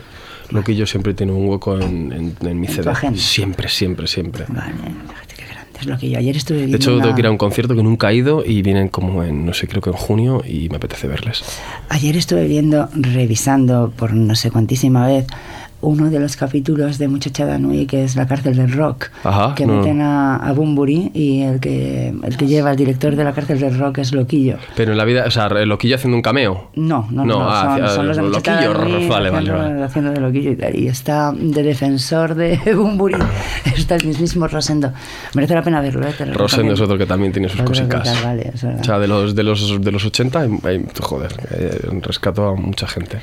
Loquillo 0.49 0.87
siempre 0.87 1.13
tiene 1.13 1.33
un 1.33 1.47
hueco 1.47 1.79
en, 1.79 2.11
en- 2.11 2.35
en 2.47 2.59
mi 2.59 2.67
CD. 2.67 2.91
Siempre, 3.15 3.69
siempre, 3.69 4.07
siempre. 4.07 4.45
Vale, 4.47 4.73
fíjate 4.73 5.35
qué 5.35 5.45
grande. 5.45 5.79
Es 5.79 5.85
lo 5.85 5.97
que 5.99 6.09
yo 6.09 6.17
ayer 6.17 6.35
estuve 6.35 6.57
De 6.57 6.65
viendo. 6.65 6.77
hecho, 6.77 6.93
una- 6.95 7.03
tengo 7.03 7.15
que 7.15 7.21
ir 7.21 7.27
a 7.27 7.31
un 7.31 7.37
concierto 7.37 7.75
que 7.75 7.83
nunca 7.83 8.09
he 8.11 8.15
ido 8.15 8.43
y 8.43 8.63
vienen 8.63 8.87
como 8.87 9.23
en, 9.23 9.45
no 9.45 9.53
sé, 9.53 9.67
creo 9.67 9.83
que 9.83 9.91
en 9.91 9.95
junio 9.95 10.41
y 10.47 10.67
me 10.69 10.77
apetece 10.77 11.07
verles. 11.07 11.43
Ayer 11.89 12.17
estuve 12.17 12.47
viendo, 12.47 12.89
revisando 12.95 13.93
por 13.95 14.13
no 14.13 14.33
sé 14.33 14.49
cuantísima 14.49 15.05
vez, 15.05 15.27
uno 15.81 16.09
de 16.09 16.19
los 16.19 16.35
capítulos 16.35 16.97
de 16.97 17.07
Muchachada 17.07 17.59
Nui, 17.59 17.85
que 17.85 18.03
es 18.03 18.15
la 18.15 18.25
cárcel 18.25 18.55
del 18.55 18.71
rock, 18.71 19.09
Ajá, 19.23 19.53
que 19.55 19.67
no. 19.67 19.73
meten 19.77 20.01
a, 20.01 20.37
a 20.37 20.51
Bumburi 20.53 21.11
y 21.13 21.41
el 21.43 21.59
que, 21.59 22.07
el 22.23 22.37
que 22.37 22.47
lleva, 22.47 22.71
el 22.71 22.77
director 22.77 23.15
de 23.15 23.23
la 23.23 23.33
cárcel 23.33 23.59
del 23.59 23.77
rock 23.77 23.99
es 23.99 24.11
Loquillo. 24.13 24.57
Pero 24.75 24.93
en 24.93 24.97
la 24.97 25.05
vida, 25.05 25.25
o 25.27 25.31
sea, 25.31 25.47
Loquillo 25.49 25.95
haciendo 25.95 26.15
un 26.17 26.23
cameo. 26.23 26.69
No, 26.75 27.07
no, 27.11 27.23
No, 27.25 27.39
no, 27.39 27.49
ah, 27.49 27.61
son, 27.61 27.71
hacia- 27.83 27.87
son 27.95 28.07
los 28.07 28.17
de 28.17 28.23
Muchachada 28.23 28.65
Loquillo, 28.65 28.85
Nui 28.99 29.07
vale, 29.09 29.29
vale, 29.29 29.49
haciendo, 29.49 29.57
vale. 29.69 29.83
haciendo 29.83 30.11
de 30.11 30.19
Loquillo 30.21 30.51
y 30.51 30.55
tal. 30.55 30.75
Y 30.75 30.87
está 30.87 31.31
de 31.37 31.61
defensor 31.63 32.33
de 32.35 32.57
Bumburi, 32.75 33.15
está 33.77 33.95
el 33.95 34.05
mismísimo 34.07 34.47
Rosendo. 34.47 34.91
Merece 35.35 35.53
la 35.53 35.61
pena 35.61 35.81
verlo, 35.81 36.07
¿eh? 36.07 36.13
Rosendo 36.33 36.73
es 36.73 36.81
otro 36.81 36.97
que 36.97 37.05
también 37.05 37.31
tiene 37.31 37.47
sus 37.49 37.61
cositas. 37.61 38.03
tal, 38.03 38.23
vale, 38.23 38.51
o 38.55 38.83
sea, 38.83 38.97
de 38.97 39.07
los, 39.07 39.35
de 39.35 39.43
los, 39.43 39.81
de 39.81 39.91
los 39.91 40.03
80, 40.05 40.39
hay- 40.39 40.59
hay- 40.63 40.85
joder, 40.99 41.31
eh, 41.51 41.79
rescato 42.01 42.47
a 42.47 42.55
mucha 42.55 42.87
gente. 42.87 43.19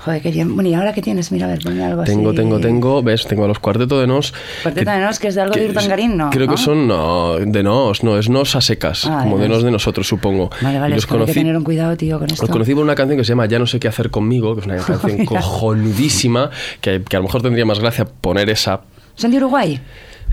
Joder, 0.00 0.22
qué 0.22 0.30
bien. 0.30 0.54
Bueno, 0.54 0.70
¿y 0.70 0.74
ahora 0.74 0.92
qué 0.92 1.02
tienes? 1.02 1.32
Mira, 1.32 1.46
a 1.46 1.48
ver, 1.50 1.58
ponme 1.58 1.84
algo 1.84 2.04
Tengo, 2.04 2.28
así. 2.30 2.36
tengo, 2.36 2.60
tengo, 2.60 3.02
ves, 3.02 3.26
tengo 3.26 3.44
a 3.44 3.48
los 3.48 3.58
Cuarteto 3.58 4.00
de 4.00 4.06
Nos. 4.06 4.32
Cuarteto 4.62 4.90
de 4.90 4.98
Nos, 5.00 5.18
que 5.18 5.28
es 5.28 5.34
de 5.34 5.40
algo 5.40 5.54
de 5.54 5.60
que- 5.62 5.68
Urdangarín, 5.70 6.16
¿no? 6.16 6.30
Creo 6.30 6.46
¿no? 6.46 6.52
que 6.52 6.58
son, 6.58 6.86
no, 6.86 7.36
de 7.38 7.62
Nos, 7.62 8.04
no, 8.04 8.16
es 8.16 8.28
Nos 8.30 8.54
a 8.54 8.60
secas, 8.60 9.06
Ah, 9.06 9.20
como 9.24 9.36
de 9.38 9.42
de 9.44 9.48
Nos. 9.48 9.62
De 9.64 9.70
nosotros, 9.72 10.06
supongo. 10.06 10.50
Vale, 10.60 10.78
vale, 10.78 10.94
Y 10.94 10.98
es 10.98 11.06
que 11.06 11.16
hay 11.16 11.24
que 11.26 11.34
tener 11.34 11.56
un 11.56 11.64
cuidado, 11.64 11.96
tío, 11.96 12.18
con 12.18 12.30
esto. 12.30 12.42
Los 12.42 12.50
conocí 12.50 12.74
por 12.74 12.84
una 12.84 12.94
canción 12.94 13.18
que 13.18 13.24
se 13.24 13.30
llama 13.30 13.46
Ya 13.46 13.58
no 13.58 13.66
sé 13.66 13.80
qué 13.80 13.88
hacer 13.88 14.10
conmigo, 14.10 14.54
que 14.54 14.60
es 14.60 14.66
una 14.66 14.76
canción 14.84 15.26
cojonudísima, 15.26 16.50
que, 16.80 17.02
que 17.02 17.16
a 17.16 17.18
lo 17.18 17.24
mejor 17.24 17.42
tendría 17.42 17.64
más 17.64 17.80
gracia 17.80 18.04
poner 18.04 18.48
esa. 18.50 18.80
¿Son 19.16 19.30
de 19.30 19.36
Uruguay? 19.38 19.80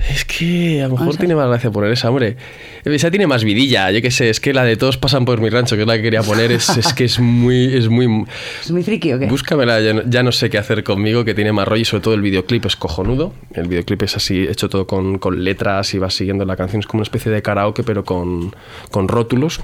Es 0.09 0.25
que 0.25 0.83
a 0.83 0.87
lo 0.87 0.97
mejor 0.97 1.17
tiene 1.17 1.35
más 1.35 1.47
gracia 1.47 1.71
poner 1.71 1.91
esa, 1.91 2.09
hombre. 2.09 2.37
Esa 2.83 3.09
tiene 3.09 3.27
más 3.27 3.43
vidilla, 3.43 3.91
yo 3.91 4.01
qué 4.01 4.11
sé, 4.11 4.29
es 4.29 4.39
que 4.39 4.53
la 4.53 4.63
de 4.63 4.77
todos 4.77 4.97
pasan 4.97 5.25
por 5.25 5.41
mi 5.41 5.49
rancho, 5.49 5.75
que 5.75 5.81
es 5.81 5.87
la 5.87 5.95
que 5.95 6.03
quería 6.03 6.21
poner, 6.21 6.51
es, 6.51 6.69
es 6.77 6.93
que 6.93 7.05
es 7.05 7.19
muy, 7.19 7.73
es 7.75 7.89
muy... 7.89 8.25
¿Es 8.61 8.71
muy 8.71 8.83
friki 8.83 9.13
o 9.13 9.19
qué? 9.19 9.27
Búscamela, 9.27 9.79
ya 9.81 9.93
no, 9.93 10.01
ya 10.05 10.21
no 10.21 10.31
sé 10.31 10.49
qué 10.49 10.57
hacer 10.57 10.83
conmigo, 10.83 11.25
que 11.25 11.33
tiene 11.33 11.51
más 11.51 11.67
rollo 11.67 11.81
y 11.81 11.85
sobre 11.85 12.01
todo 12.01 12.13
el 12.13 12.21
videoclip 12.21 12.65
es 12.65 12.75
cojonudo. 12.75 13.33
El 13.53 13.67
videoclip 13.67 14.03
es 14.03 14.15
así, 14.15 14.43
hecho 14.43 14.69
todo 14.69 14.85
con, 14.85 15.17
con 15.17 15.43
letras 15.43 15.93
y 15.93 15.97
vas 15.97 16.13
siguiendo 16.13 16.45
la 16.45 16.55
canción, 16.55 16.81
es 16.81 16.87
como 16.87 16.99
una 16.99 17.05
especie 17.05 17.31
de 17.31 17.41
karaoke, 17.41 17.83
pero 17.83 18.03
con, 18.03 18.53
con 18.91 19.07
rótulos. 19.07 19.61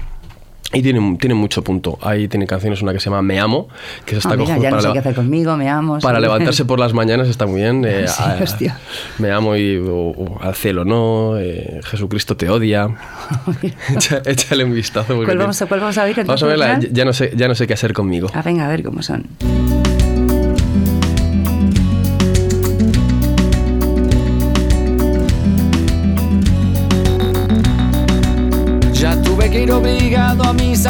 Y 0.74 0.82
tiene, 0.82 1.16
tiene 1.18 1.34
mucho 1.34 1.62
punto. 1.62 1.98
Ahí 2.00 2.28
tiene 2.28 2.46
canciones, 2.46 2.80
una 2.82 2.92
que 2.92 3.00
se 3.00 3.06
llama 3.10 3.20
Me 3.22 3.38
Amo, 3.38 3.68
que 4.06 4.16
está 4.16 4.30
Ah, 4.30 4.36
mira, 4.36 4.56
ya 4.58 4.70
no 4.70 4.80
sé 4.80 4.90
qué 4.92 4.98
hacer 5.00 5.14
conmigo, 5.14 5.56
me 5.56 5.68
amo. 5.68 5.98
Para 5.98 6.16
sí. 6.16 6.22
levantarse 6.22 6.64
por 6.64 6.78
las 6.80 6.92
mañanas 6.94 7.28
está 7.28 7.46
muy 7.46 7.60
bien. 7.60 7.84
eh, 7.86 8.06
Sí, 8.08 8.22
a- 8.22 8.38
hostia. 8.42 8.78
me 9.18 9.30
amo 9.30 9.54
y 9.56 9.76
o- 9.76 10.10
o 10.10 10.38
al 10.40 10.54
cielo 10.54 10.84
no. 10.84 11.38
eh, 11.38 11.80
Jesucristo 11.84 12.36
te 12.36 12.48
odia. 12.48 12.88
Echa- 13.88 14.22
Échale 14.24 14.64
un 14.64 14.74
vistazo. 14.74 15.14
¿Cuál 15.24 15.38
vamos 15.38 15.60
a- 15.60 15.66
cuál 15.66 15.80
vamos 15.80 15.98
a 15.98 16.04
oír, 16.04 16.16
Vamos 16.16 16.42
a 16.42 16.46
entonces, 16.46 16.48
ver 16.48 16.58
la- 16.58 16.66
Fran? 16.80 16.94
ya, 16.94 17.04
no 17.04 17.12
sé, 17.12 17.32
ya 17.36 17.48
no 17.48 17.54
sé 17.54 17.66
qué 17.66 17.74
hacer 17.74 17.92
conmigo. 17.92 18.28
Ah, 18.32 18.42
venga, 18.42 18.64
a 18.64 18.68
ver 18.68 18.82
cómo 18.82 19.02
son. 19.02 19.26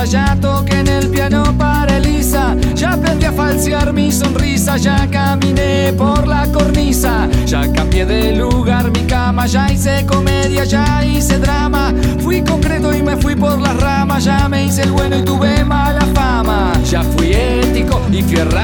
Ya 0.04 0.36
toqué 0.40 0.80
en 0.80 0.88
el 0.88 1.08
piano 1.08 1.42
para 1.56 1.96
Elisa, 1.96 2.56
ya 2.74 2.92
aprendí 2.92 3.26
a 3.26 3.32
falsear 3.32 3.92
mi 3.92 4.10
sonrisa, 4.10 4.76
ya 4.76 5.08
caminé 5.08 5.92
por 5.92 6.26
la 6.26 6.46
cornisa, 6.50 7.28
ya 7.46 7.70
cambié 7.72 8.04
de 8.04 8.32
lugar 8.32 8.90
mi 8.90 9.04
cama, 9.06 9.46
ya 9.46 9.70
hice 9.70 10.04
comedia, 10.06 10.64
ya 10.64 11.04
hice 11.04 11.38
drama, 11.38 11.92
fui 12.20 12.42
concreto 12.42 12.92
y 12.94 13.02
me 13.02 13.16
fui 13.16 13.36
por 13.36 13.60
las 13.60 13.76
ramas, 13.80 14.24
ya 14.24 14.48
me 14.48 14.64
hice 14.64 14.82
el 14.82 14.92
bueno 14.92 15.18
y 15.18 15.22
tuve 15.24 15.64
mala 15.64 16.04
fama, 16.14 16.72
ya 16.84 17.02
fui 17.02 17.32
ético 17.32 18.00
y 18.10 18.22
fui 18.22 18.36
errático, 18.36 18.61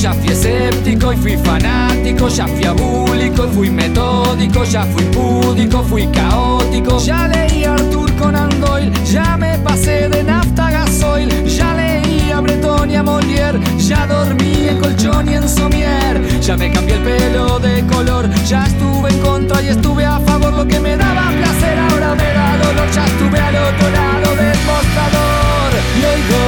ya 0.00 0.12
fui 0.12 0.28
escéptico 0.28 1.12
y 1.12 1.16
fui 1.16 1.36
fanático, 1.36 2.28
ya 2.28 2.46
fui 2.46 2.64
abúlico 2.64 3.46
y 3.46 3.54
fui 3.54 3.70
metódico, 3.70 4.64
ya 4.64 4.82
fui 4.84 5.04
púdico, 5.04 5.82
fui 5.82 6.06
caótico, 6.08 6.98
ya 6.98 7.28
leí 7.28 7.64
Arthur 7.64 8.12
Conan 8.16 8.50
Doyle, 8.60 8.92
ya 9.04 9.36
me 9.36 9.58
pasé 9.58 10.08
de 10.08 10.22
nafta 10.22 10.70
gasoil, 10.70 11.30
ya 11.46 11.74
leí 11.74 12.30
a 12.30 12.40
Breton 12.40 12.90
y 12.90 12.96
a 12.96 13.02
Molière, 13.02 13.58
ya 13.78 14.06
dormí 14.06 14.68
en 14.68 14.78
colchón 14.78 15.30
y 15.30 15.34
en 15.34 15.48
somier, 15.48 16.40
ya 16.40 16.56
me 16.56 16.70
cambié 16.70 16.96
el 16.96 17.02
pelo 17.02 17.58
de 17.58 17.84
color, 17.86 18.28
ya 18.44 18.64
estuve 18.66 19.10
en 19.10 19.18
contra 19.20 19.62
y 19.62 19.68
estuve 19.68 20.04
a 20.04 20.20
favor, 20.20 20.52
lo 20.52 20.66
que 20.66 20.78
me 20.78 20.96
daba 20.96 21.30
placer 21.30 21.78
ahora 21.78 22.14
me 22.14 22.32
da 22.34 22.56
dolor, 22.58 22.90
ya 22.92 23.04
estuve 23.06 23.40
al 23.40 23.56
otro 23.56 23.90
lado 23.90 24.36
del 24.36 24.58
mostrador. 24.66 25.72
Y 25.98 26.04
oigo 26.04 26.45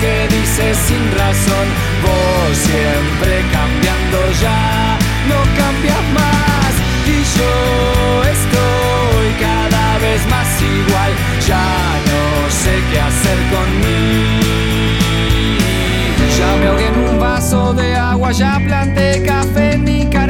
que 0.00 0.28
dice 0.34 0.74
sin 0.74 1.04
razón, 1.18 1.66
vos 2.02 2.56
siempre 2.56 3.44
cambiando 3.52 4.18
ya, 4.40 4.98
no 5.28 5.38
cambias 5.60 6.04
más. 6.14 6.72
Y 7.06 7.18
yo 7.36 7.52
estoy 8.36 9.26
cada 9.46 9.98
vez 9.98 10.20
más 10.30 10.48
igual, 10.62 11.12
ya 11.46 11.68
no 12.10 12.22
sé 12.50 12.72
qué 12.90 13.00
hacer 13.00 13.38
conmigo. 13.54 14.70
Ya 16.38 16.50
me 16.56 16.66
ahogué 16.68 16.86
en 16.86 16.98
un 17.10 17.18
vaso 17.20 17.74
de 17.74 17.96
agua, 17.96 18.32
ya 18.32 18.58
planté 18.66 19.22
café 19.22 19.72
en 19.74 19.84
Nicaragua, 19.84 20.29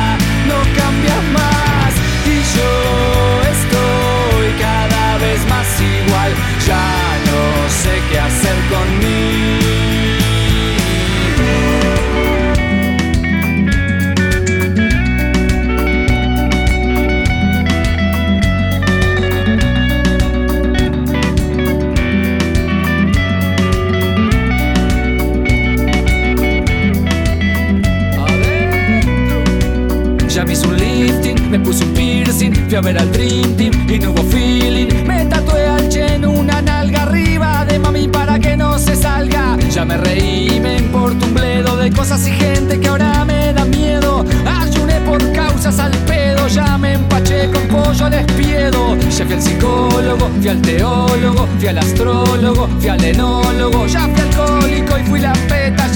fui 32.71 32.77
a 32.77 32.81
ver 32.81 32.97
al 32.97 33.11
Dream 33.11 33.53
Team 33.57 33.89
y 33.89 33.99
no 33.99 34.11
hubo 34.11 34.23
feeling. 34.23 34.87
Me 35.05 35.25
tatué 35.25 35.67
al 35.67 35.89
Chen 35.89 36.25
una 36.25 36.61
nalga 36.61 37.01
arriba 37.01 37.65
de 37.65 37.77
mami 37.77 38.07
para 38.07 38.39
que 38.39 38.55
no 38.55 38.79
se 38.79 38.95
salga. 38.95 39.57
Ya 39.69 39.83
me 39.83 39.97
reí, 39.97 40.57
me 40.61 40.77
importa 40.77 41.25
un 41.25 41.33
bledo 41.33 41.75
de 41.75 41.91
cosas 41.91 42.25
y 42.25 42.31
gente 42.31 42.79
que 42.79 42.87
ahora 42.87 43.25
me 43.25 43.51
da 43.51 43.65
miedo. 43.65 44.25
Ayuné 44.45 45.01
por 45.01 45.19
causas 45.33 45.79
al 45.79 45.91
pedo, 46.07 46.47
ya 46.47 46.77
me 46.77 46.93
empaché 46.93 47.51
con 47.51 47.67
pollo 47.67 48.05
al 48.05 48.13
espiedo. 48.13 48.95
Ya 48.95 49.25
fui 49.25 49.33
al 49.33 49.41
psicólogo, 49.41 50.29
fui 50.39 50.47
al 50.47 50.61
teólogo, 50.61 51.47
fui 51.59 51.67
al 51.67 51.77
astrólogo, 51.77 52.69
fui 52.79 52.87
al 52.87 53.03
enólogo. 53.03 53.85
Ya 53.87 54.07
fui 54.07 54.21
alcohólico 54.21 54.97
y 54.97 55.03
fui 55.09 55.19
la 55.19 55.33
peta, 55.49 55.87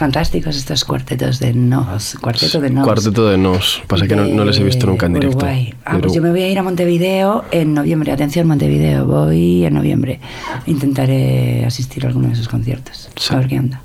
fantásticos 0.00 0.56
estos 0.56 0.86
cuartetos 0.86 1.40
de 1.40 1.52
nos. 1.52 2.16
Cuarteto 2.22 2.58
de 2.58 2.70
nos. 2.70 2.84
Cuarteto 2.84 3.28
de 3.28 3.36
Nos. 3.36 3.82
Pasa 3.86 4.06
que 4.08 4.16
no, 4.16 4.24
no 4.24 4.46
les 4.46 4.58
he 4.58 4.64
visto 4.64 4.86
nunca 4.86 5.04
en 5.04 5.12
directo. 5.12 5.36
Uruguay. 5.36 5.74
Ah, 5.84 5.98
pues 6.00 6.14
yo 6.14 6.22
me 6.22 6.30
voy 6.30 6.40
a 6.40 6.48
ir 6.48 6.58
a 6.58 6.62
Montevideo 6.62 7.44
en 7.50 7.74
noviembre. 7.74 8.10
Atención, 8.10 8.48
Montevideo. 8.48 9.04
Voy 9.04 9.66
en 9.66 9.74
noviembre. 9.74 10.18
Intentaré 10.64 11.66
asistir 11.66 12.06
a 12.06 12.08
alguno 12.08 12.28
de 12.28 12.34
sus 12.34 12.48
conciertos. 12.48 13.10
Sí. 13.14 13.34
A 13.34 13.36
ver 13.36 13.48
qué 13.48 13.58
onda. 13.58 13.82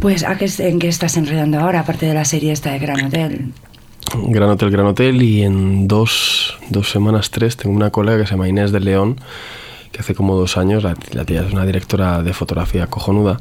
Pues, 0.00 0.24
¿a 0.24 0.38
qué, 0.38 0.50
¿en 0.60 0.78
qué 0.78 0.88
estás 0.88 1.18
enredando 1.18 1.60
ahora, 1.60 1.80
aparte 1.80 2.06
de 2.06 2.14
la 2.14 2.24
serie 2.24 2.52
esta 2.52 2.72
de 2.72 2.78
Gran 2.78 3.04
Hotel? 3.04 3.52
Gran 4.28 4.48
Hotel, 4.48 4.70
Gran 4.70 4.86
Hotel 4.86 5.20
y 5.20 5.42
en 5.42 5.88
dos, 5.88 6.56
dos 6.70 6.90
semanas, 6.90 7.30
tres, 7.30 7.58
tengo 7.58 7.76
una 7.76 7.90
colega 7.90 8.20
que 8.20 8.24
se 8.24 8.30
llama 8.30 8.48
Inés 8.48 8.72
de 8.72 8.80
León 8.80 9.20
que 9.92 10.00
hace 10.00 10.14
como 10.14 10.36
dos 10.36 10.56
años, 10.56 10.82
la, 10.82 10.96
la 11.12 11.24
tía 11.24 11.42
es 11.42 11.52
una 11.52 11.64
directora 11.64 12.22
de 12.22 12.32
fotografía 12.32 12.86
cojonuda, 12.86 13.40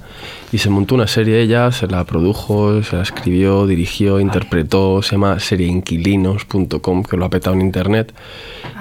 y 0.51 0.58
se 0.58 0.69
montó 0.69 0.95
una 0.95 1.08
serie 1.08 1.41
ella, 1.41 1.71
se 1.71 1.88
la 1.88 2.03
produjo, 2.03 2.81
se 2.84 2.95
la 2.95 3.03
escribió, 3.03 3.67
dirigió, 3.67 4.19
interpretó, 4.19 5.01
se 5.01 5.13
llama 5.13 5.39
serieinquilinos.com, 5.39 7.03
que 7.03 7.17
lo 7.17 7.25
ha 7.25 7.29
petado 7.29 7.55
en 7.55 7.62
internet, 7.62 8.13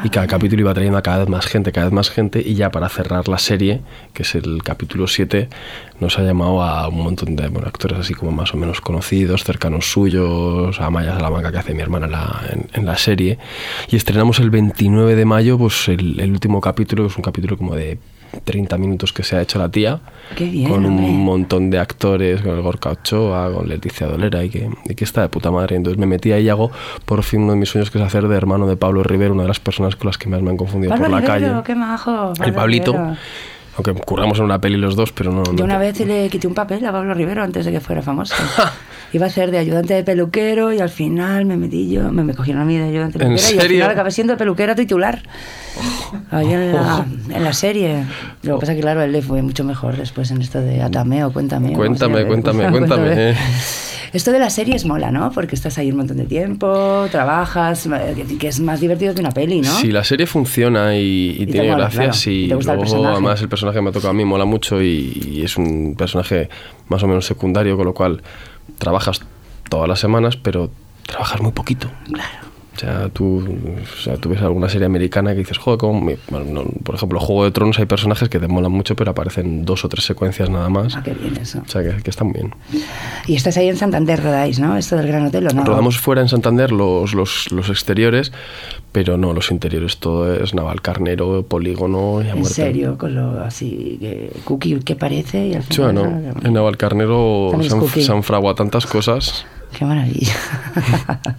y 0.03 0.11
cada 0.11 0.27
capítulo 0.27 0.61
iba 0.63 0.75
trayendo 0.75 0.99
a 0.99 1.03
cada 1.03 1.19
vez 1.19 1.29
más 1.29 1.47
gente, 1.47 1.73
cada 1.73 1.87
vez 1.87 1.95
más 1.95 2.11
gente, 2.11 2.43
y 2.45 2.55
ya 2.55 2.71
para 2.71 2.89
cerrar 2.89 3.29
la 3.29 3.39
serie, 3.39 3.81
que 4.13 4.23
es 4.23 4.35
el 4.35 4.63
capítulo 4.63 5.07
7, 5.07 5.49
nos 6.01 6.19
ha 6.19 6.23
llamado 6.23 6.63
a 6.63 6.89
un 6.89 7.03
montón 7.03 7.37
de 7.37 7.49
bueno, 7.49 7.69
actores 7.69 7.99
así 7.99 8.15
como 8.15 8.33
más 8.33 8.53
o 8.55 8.57
menos 8.57 8.81
conocidos, 8.81 9.45
cercanos 9.45 9.91
suyos, 9.91 10.81
a 10.81 10.91
Maya 10.91 11.15
Salamanca 11.15 11.53
que 11.53 11.59
hace 11.59 11.75
mi 11.75 11.81
hermana 11.83 12.07
en 12.07 12.13
la, 12.13 12.43
en, 12.51 12.67
en 12.73 12.87
la 12.87 12.97
serie. 12.97 13.39
Y 13.91 13.97
estrenamos 13.97 14.39
el 14.41 14.51
29 14.51 15.15
de 15.15 15.25
mayo 15.25 15.57
pues 15.59 15.89
el, 15.89 16.19
el 16.21 16.31
último 16.33 16.61
capítulo, 16.61 17.07
es 17.07 17.17
un 17.17 17.23
capítulo 17.23 17.57
como 17.57 17.75
de 17.75 17.99
30 18.45 18.77
minutos 18.79 19.13
que 19.13 19.23
se 19.23 19.37
ha 19.37 19.43
hecho 19.43 19.61
la 19.61 19.69
tía, 19.69 20.01
Qué 20.35 20.45
bien, 20.47 20.69
con 20.69 20.85
hombre. 20.85 21.07
un 21.07 21.25
montón 21.25 21.71
de 21.71 21.79
actores, 21.79 22.43
con 22.43 22.57
el 22.57 22.63
Gorka 22.63 22.91
Ochoa, 22.91 23.53
con 23.53 23.69
Leticia 23.69 24.09
Dolera, 24.09 24.43
y 24.43 24.51
que, 24.51 24.69
y 24.87 24.95
que 24.97 25.05
está 25.05 25.23
de 25.23 25.29
puta 25.29 25.53
madre. 25.53 25.77
Entonces 25.77 25.99
me 26.01 26.07
metí 26.07 26.33
ahí 26.33 26.47
y 26.47 26.49
hago 26.49 26.73
por 27.05 27.23
fin 27.23 27.43
uno 27.43 27.53
de 27.53 27.59
mis 27.59 27.69
sueños, 27.69 27.93
que 27.93 27.99
es 27.99 28.05
hacer 28.05 28.27
de 28.27 28.37
hermano 28.37 28.67
de 28.67 28.77
Pablo 28.77 29.05
Rivero, 29.05 29.35
una 29.35 29.43
de 29.43 29.49
las 29.49 29.61
personas 29.61 29.95
con 29.95 30.09
las 30.09 30.19
que 30.19 30.29
más 30.29 30.43
me 30.43 30.51
han 30.51 30.57
confundido 30.57 30.91
Pablo 30.91 31.05
por 31.05 31.13
la 31.13 31.21
Rivero, 31.21 31.53
calle. 31.53 31.63
qué 31.65 31.75
majo. 31.77 32.31
El 32.33 32.37
Pablo 32.39 32.55
Pablito, 32.55 32.93
Rivero. 32.93 33.17
Aunque 33.77 33.93
curramos 33.95 34.39
en 34.39 34.45
una 34.45 34.59
peli 34.61 34.77
los 34.77 34.97
dos, 34.97 35.13
pero 35.13 35.33
no... 35.33 35.43
Yo 35.45 35.53
no 35.53 35.65
una 35.65 35.75
te- 35.79 35.81
vez 35.81 36.01
le 36.07 36.29
quité 36.29 36.47
un 36.47 36.55
papel 36.55 36.85
a 36.87 36.93
Pablo 36.93 37.13
Rivero 37.15 37.43
antes 37.43 37.65
de 37.65 37.73
que 37.73 37.81
fuera 37.81 38.03
famoso. 38.03 38.35
Iba 39.15 39.27
a 39.27 39.31
ser 39.31 39.53
de 39.53 39.59
ayudante 39.59 39.95
de 39.95 40.03
peluquero 40.03 40.73
y 40.73 40.81
al 40.81 40.89
final 40.89 41.47
me 41.47 41.57
metí 41.57 41.89
yo, 41.89 42.11
me, 42.11 42.25
me 42.25 42.35
cogieron 42.35 42.63
a 42.63 42.65
mí 42.65 42.77
de 42.77 42.89
ayudante 42.89 43.19
de 43.19 43.25
¿En 43.27 43.37
peluquero 43.37 43.55
y 43.57 43.61
al 43.61 43.69
final 43.69 43.91
acabé 43.91 44.11
siendo 44.11 44.37
peluquera 44.37 44.75
titular. 44.75 45.23
Ahí 46.31 46.53
en 46.53 46.73
la, 46.73 47.07
en 47.31 47.45
la 47.45 47.53
serie. 47.53 48.05
Lo 48.43 48.57
que 48.57 48.61
pasa 48.61 48.75
que 48.75 48.81
claro, 48.81 49.03
él 49.03 49.13
le 49.13 49.23
fue 49.23 49.41
mucho 49.43 49.63
mejor 49.63 49.97
después 49.97 50.31
en 50.33 50.43
esto 50.43 50.61
de 50.61 50.83
Atame 50.83 51.25
o 51.25 51.33
Cuéntame. 51.33 51.73
Cuéntame, 51.75 52.15
se 52.17 52.21
llame. 52.23 52.27
cuéntame, 52.43 52.71
cuéntame. 52.71 53.35
Esto 54.13 54.31
de 54.31 54.39
las 54.39 54.53
series 54.53 54.85
mola, 54.85 55.11
¿no? 55.11 55.33
Porque 55.33 55.57
estás 55.57 55.77
ahí 55.77 55.91
un 55.91 55.97
montón 55.97 56.19
de 56.19 56.27
tiempo, 56.27 57.07
trabajas, 57.11 57.87
eh, 57.87 58.25
que 58.39 58.47
es 58.47 58.61
más 58.61 58.81
divertido 58.81 59.13
que 59.13 59.21
una 59.21 59.33
peli, 59.33 59.61
¿no? 59.61 59.71
Si 59.71 59.91
la 59.91 60.05
serie 60.05 60.27
funciona 60.27 60.97
y, 60.97 61.37
y 61.37 61.47
tiene 61.47 61.75
gracia, 61.75 61.99
claro. 61.99 62.13
sí. 62.13 62.47
Te 62.49 62.55
gusta 62.55 62.73
el 62.73 62.77
luego, 62.79 62.93
personaje. 62.93 63.13
además, 63.13 63.43
el 63.43 63.49
personaje 63.49 63.79
que 63.79 63.83
me 63.83 63.91
ha 63.91 63.93
tocado 63.93 64.11
a 64.11 64.15
mí 64.15 64.25
mola 64.25 64.45
mucho 64.45 64.81
y, 64.81 65.21
y 65.33 65.43
es 65.43 65.57
un 65.57 65.97
personaje 65.97 66.49
más 66.89 67.03
o 67.03 67.09
menos 67.09 67.27
secundario, 67.27 67.77
con 67.77 67.87
lo 67.87 67.93
cual 67.95 68.23
trabajas 68.79 69.21
todas 69.69 69.89
las 69.89 70.01
semanas, 70.01 70.37
pero 70.37 70.71
trabajas 71.07 71.41
muy 71.41 71.53
poquito. 71.53 71.89
Claro. 72.07 72.54
O 72.75 72.79
sea, 72.79 73.09
tú, 73.09 73.39
o 73.39 74.03
sea, 74.03 74.17
tú 74.17 74.31
ves 74.31 74.43
alguna 74.43 74.69
serie 74.69 74.87
americana 74.87 75.31
que 75.33 75.39
dices, 75.39 75.59
joder, 75.59 75.79
¿cómo 75.79 76.01
me-?" 76.01 76.19
Bueno, 76.29 76.47
no, 76.51 76.65
por 76.83 76.97
ejemplo, 76.97 77.21
Juego 77.21 77.45
de 77.45 77.53
Tronos 77.53 77.79
hay 77.79 77.87
personajes 77.87 78.29
que 78.29 78.41
te 78.41 78.49
molan 78.49 78.73
mucho, 78.73 78.97
pero 78.97 79.13
aparecen 79.13 79.65
dos 79.65 79.85
o 79.85 79.89
tres 79.89 80.05
secuencias 80.05 80.51
nada 80.51 80.69
más. 80.69 80.97
Ah, 80.97 81.03
qué 81.05 81.13
bien 81.15 81.37
eso. 81.41 81.63
O 81.65 81.69
sea, 81.69 81.83
que, 81.83 82.03
que 82.03 82.11
está 82.11 82.25
muy 82.25 82.35
bien. 82.35 82.55
Y 83.27 83.37
estás 83.37 83.57
ahí 83.57 83.69
en 83.69 83.77
Santander, 83.77 84.23
rodáis, 84.23 84.59
¿no? 84.59 84.77
Esto 84.77 84.97
del 84.97 85.07
Gran 85.07 85.27
Hotel, 85.27 85.47
¿o 85.47 85.51
no? 85.55 85.65
Rodamos 85.65 85.99
fuera 85.99 86.21
en 86.21 86.29
Santander 86.29 86.73
los, 86.73 87.15
los, 87.15 87.51
los 87.53 87.69
exteriores, 87.71 88.33
pero 88.91 89.17
no 89.17 89.33
los 89.33 89.51
interiores. 89.53 89.99
Todo 89.99 90.35
es 90.35 90.53
Navalcarnero, 90.55 91.45
polígono 91.47 92.23
y 92.23 92.27
a 92.27 92.31
En 92.33 92.39
muerte. 92.39 92.55
serio, 92.55 92.99
con 92.99 93.15
lo 93.15 93.41
así 93.45 93.99
que 94.01 94.33
cookie 94.45 94.81
que 94.81 94.97
parece 94.97 95.47
y 95.47 95.55
al 95.55 95.63
Sí, 95.63 95.75
final... 95.77 95.93
bueno, 95.95 96.35
en 96.43 96.53
Navalcarnero 96.53 97.49
También 97.53 97.73
es 97.73 97.79
se 97.93 98.01
han, 98.01 98.05
se 98.07 98.13
han 98.13 98.23
fraguado 98.25 98.57
tantas 98.57 98.85
cosas. 98.87 99.47
Qué 99.79 99.85
maravilla. 99.85 100.35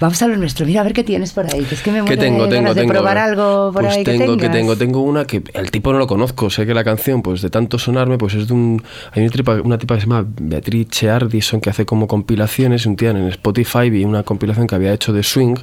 Vamos 0.00 0.22
a 0.22 0.28
lo 0.28 0.36
nuestro. 0.38 0.64
Mira, 0.64 0.80
a 0.80 0.84
ver 0.84 0.94
qué 0.94 1.04
tienes 1.04 1.32
por 1.32 1.44
ahí. 1.52 1.62
Que 1.64 1.74
es 1.74 1.82
que 1.82 1.90
me 1.92 1.98
¿Qué 1.98 2.16
muero 2.16 2.22
tengo? 2.22 2.44
de 2.46 2.50
Tengo, 2.56 2.74
de 2.74 2.80
tengo. 2.80 2.92
probar 2.94 3.18
algo 3.18 3.70
por 3.72 3.82
pues 3.82 3.96
ahí 3.96 4.02
tengo, 4.04 4.36
que 4.38 4.48
tengo, 4.48 4.74
tengo 4.76 5.02
una 5.02 5.26
que 5.26 5.42
el 5.52 5.70
tipo 5.70 5.92
no 5.92 5.98
lo 5.98 6.06
conozco. 6.06 6.48
Sé 6.48 6.64
que 6.66 6.72
la 6.72 6.82
canción, 6.84 7.20
pues 7.20 7.42
de 7.42 7.50
tanto 7.50 7.78
sonarme, 7.78 8.16
pues 8.16 8.34
es 8.34 8.48
de 8.48 8.54
un. 8.54 8.82
Hay 9.12 9.22
una 9.22 9.30
tipa, 9.30 9.60
una 9.62 9.78
tipa 9.78 9.96
que 9.96 10.00
se 10.00 10.06
llama 10.06 10.24
Beatriz 10.40 10.88
Cheardison 10.88 11.60
que 11.60 11.68
hace 11.70 11.84
como 11.84 12.06
compilaciones. 12.06 12.86
Un 12.86 12.96
día 12.96 13.10
en 13.10 13.28
Spotify 13.28 13.90
vi 13.90 14.04
una 14.04 14.22
compilación 14.22 14.66
que 14.66 14.74
había 14.74 14.92
hecho 14.94 15.12
de 15.12 15.22
swing. 15.22 15.56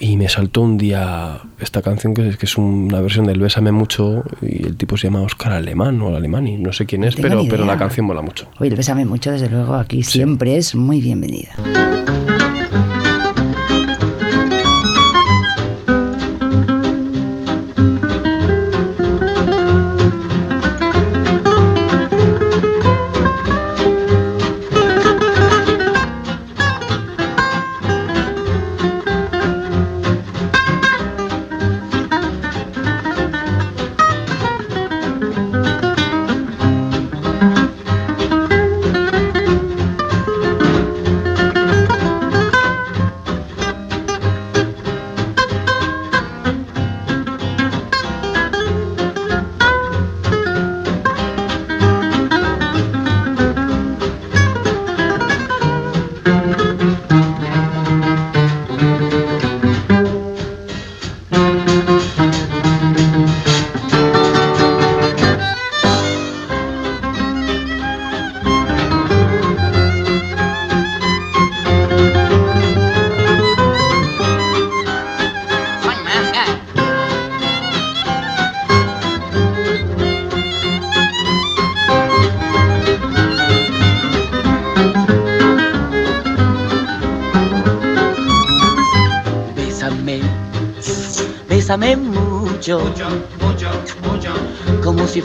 Y 0.00 0.16
me 0.16 0.28
saltó 0.28 0.62
un 0.62 0.78
día 0.78 1.38
esta 1.60 1.80
canción 1.82 2.12
que 2.14 2.26
es, 2.30 2.36
que 2.36 2.46
es 2.46 2.56
una 2.56 3.00
versión 3.00 3.26
del 3.26 3.38
Bésame 3.38 3.70
Mucho 3.70 4.24
y 4.40 4.66
el 4.66 4.76
tipo 4.76 4.96
se 4.96 5.06
llama 5.06 5.20
Oscar 5.20 5.52
Alemán 5.52 6.00
o 6.02 6.16
Alemani, 6.16 6.56
no 6.56 6.72
sé 6.72 6.86
quién 6.86 7.04
es, 7.04 7.14
tengo 7.14 7.28
pero, 7.28 7.44
pero 7.48 7.64
la 7.66 7.76
canción 7.76 8.06
mola 8.06 8.20
mucho. 8.20 8.48
Oye, 8.58 8.70
el 8.70 8.76
Bésame 8.76 9.04
mucho, 9.04 9.30
desde 9.30 9.48
luego, 9.48 9.74
aquí 9.74 10.02
siempre 10.02 10.56
es 10.56 10.74
muy 10.74 11.00
bienvenida. 11.00 11.50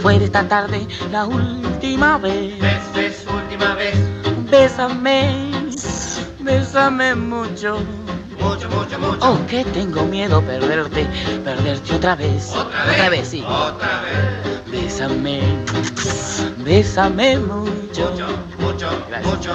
Como 0.07 0.19
si 0.19 0.19
fuera 0.19 0.25
esta 0.25 0.47
tarde 0.47 0.87
la 1.11 1.25
última 1.25 2.17
vez. 2.17 2.53
Última 3.27 3.75
vez. 3.75 3.95
Bésame, 4.49 5.51
bésame 6.39 7.15
mucho. 7.15 7.79
Mucho, 8.39 8.69
mucho, 8.69 8.99
mucho. 8.99 9.17
Oh, 9.21 9.37
que 9.47 9.65
tengo 9.65 10.03
miedo 10.05 10.41
perderte, 10.43 11.05
perderte 11.43 11.95
otra 11.95 12.15
vez. 12.15 12.53
Otra 12.55 13.09
vez. 13.09 13.27
sí. 13.27 13.43
Otra 13.43 14.01
vez. 14.01 14.71
Bésame, 14.71 15.41
bésame 16.59 17.39
mucho, 17.39 18.11
Mucho, 18.11 18.27
mucho, 18.59 18.89
Gracias. 19.09 19.33
mucho. 19.35 19.51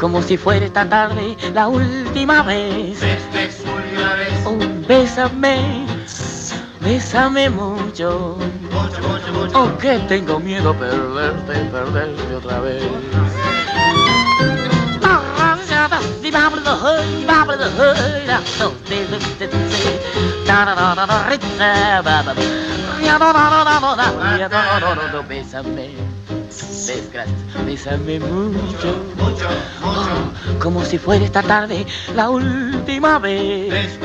como 0.00 0.22
si 0.22 0.36
fuera 0.36 0.66
esta 0.66 0.88
tarde 0.88 1.36
la 1.52 1.66
última 1.68 2.42
vez. 2.42 3.00
Ves, 3.00 3.22
ves, 3.32 3.62
última 3.64 4.14
vez. 4.14 4.28
Oh, 4.44 4.86
bésame, 4.86 5.86
bésame 6.80 7.50
mucho. 7.50 8.36
Oh, 9.54 9.78
que 9.78 9.98
tengo 10.00 10.38
miedo 10.38 10.74
perderte, 10.74 11.54
perderte 11.70 12.34
otra 12.34 12.60
vez. 12.60 12.82
Bésame, 25.28 25.90
bésame 27.64 28.20
mucho, 28.20 28.94
Mucho, 29.16 29.16
mucho. 29.16 29.48
Oh, 29.84 30.58
como 30.60 30.84
si 30.84 30.98
fuera 30.98 31.24
esta 31.24 31.42
tarde 31.42 31.84
la 32.14 32.30
última 32.30 33.18
vez. 33.18 33.70
Vez. 33.70 33.98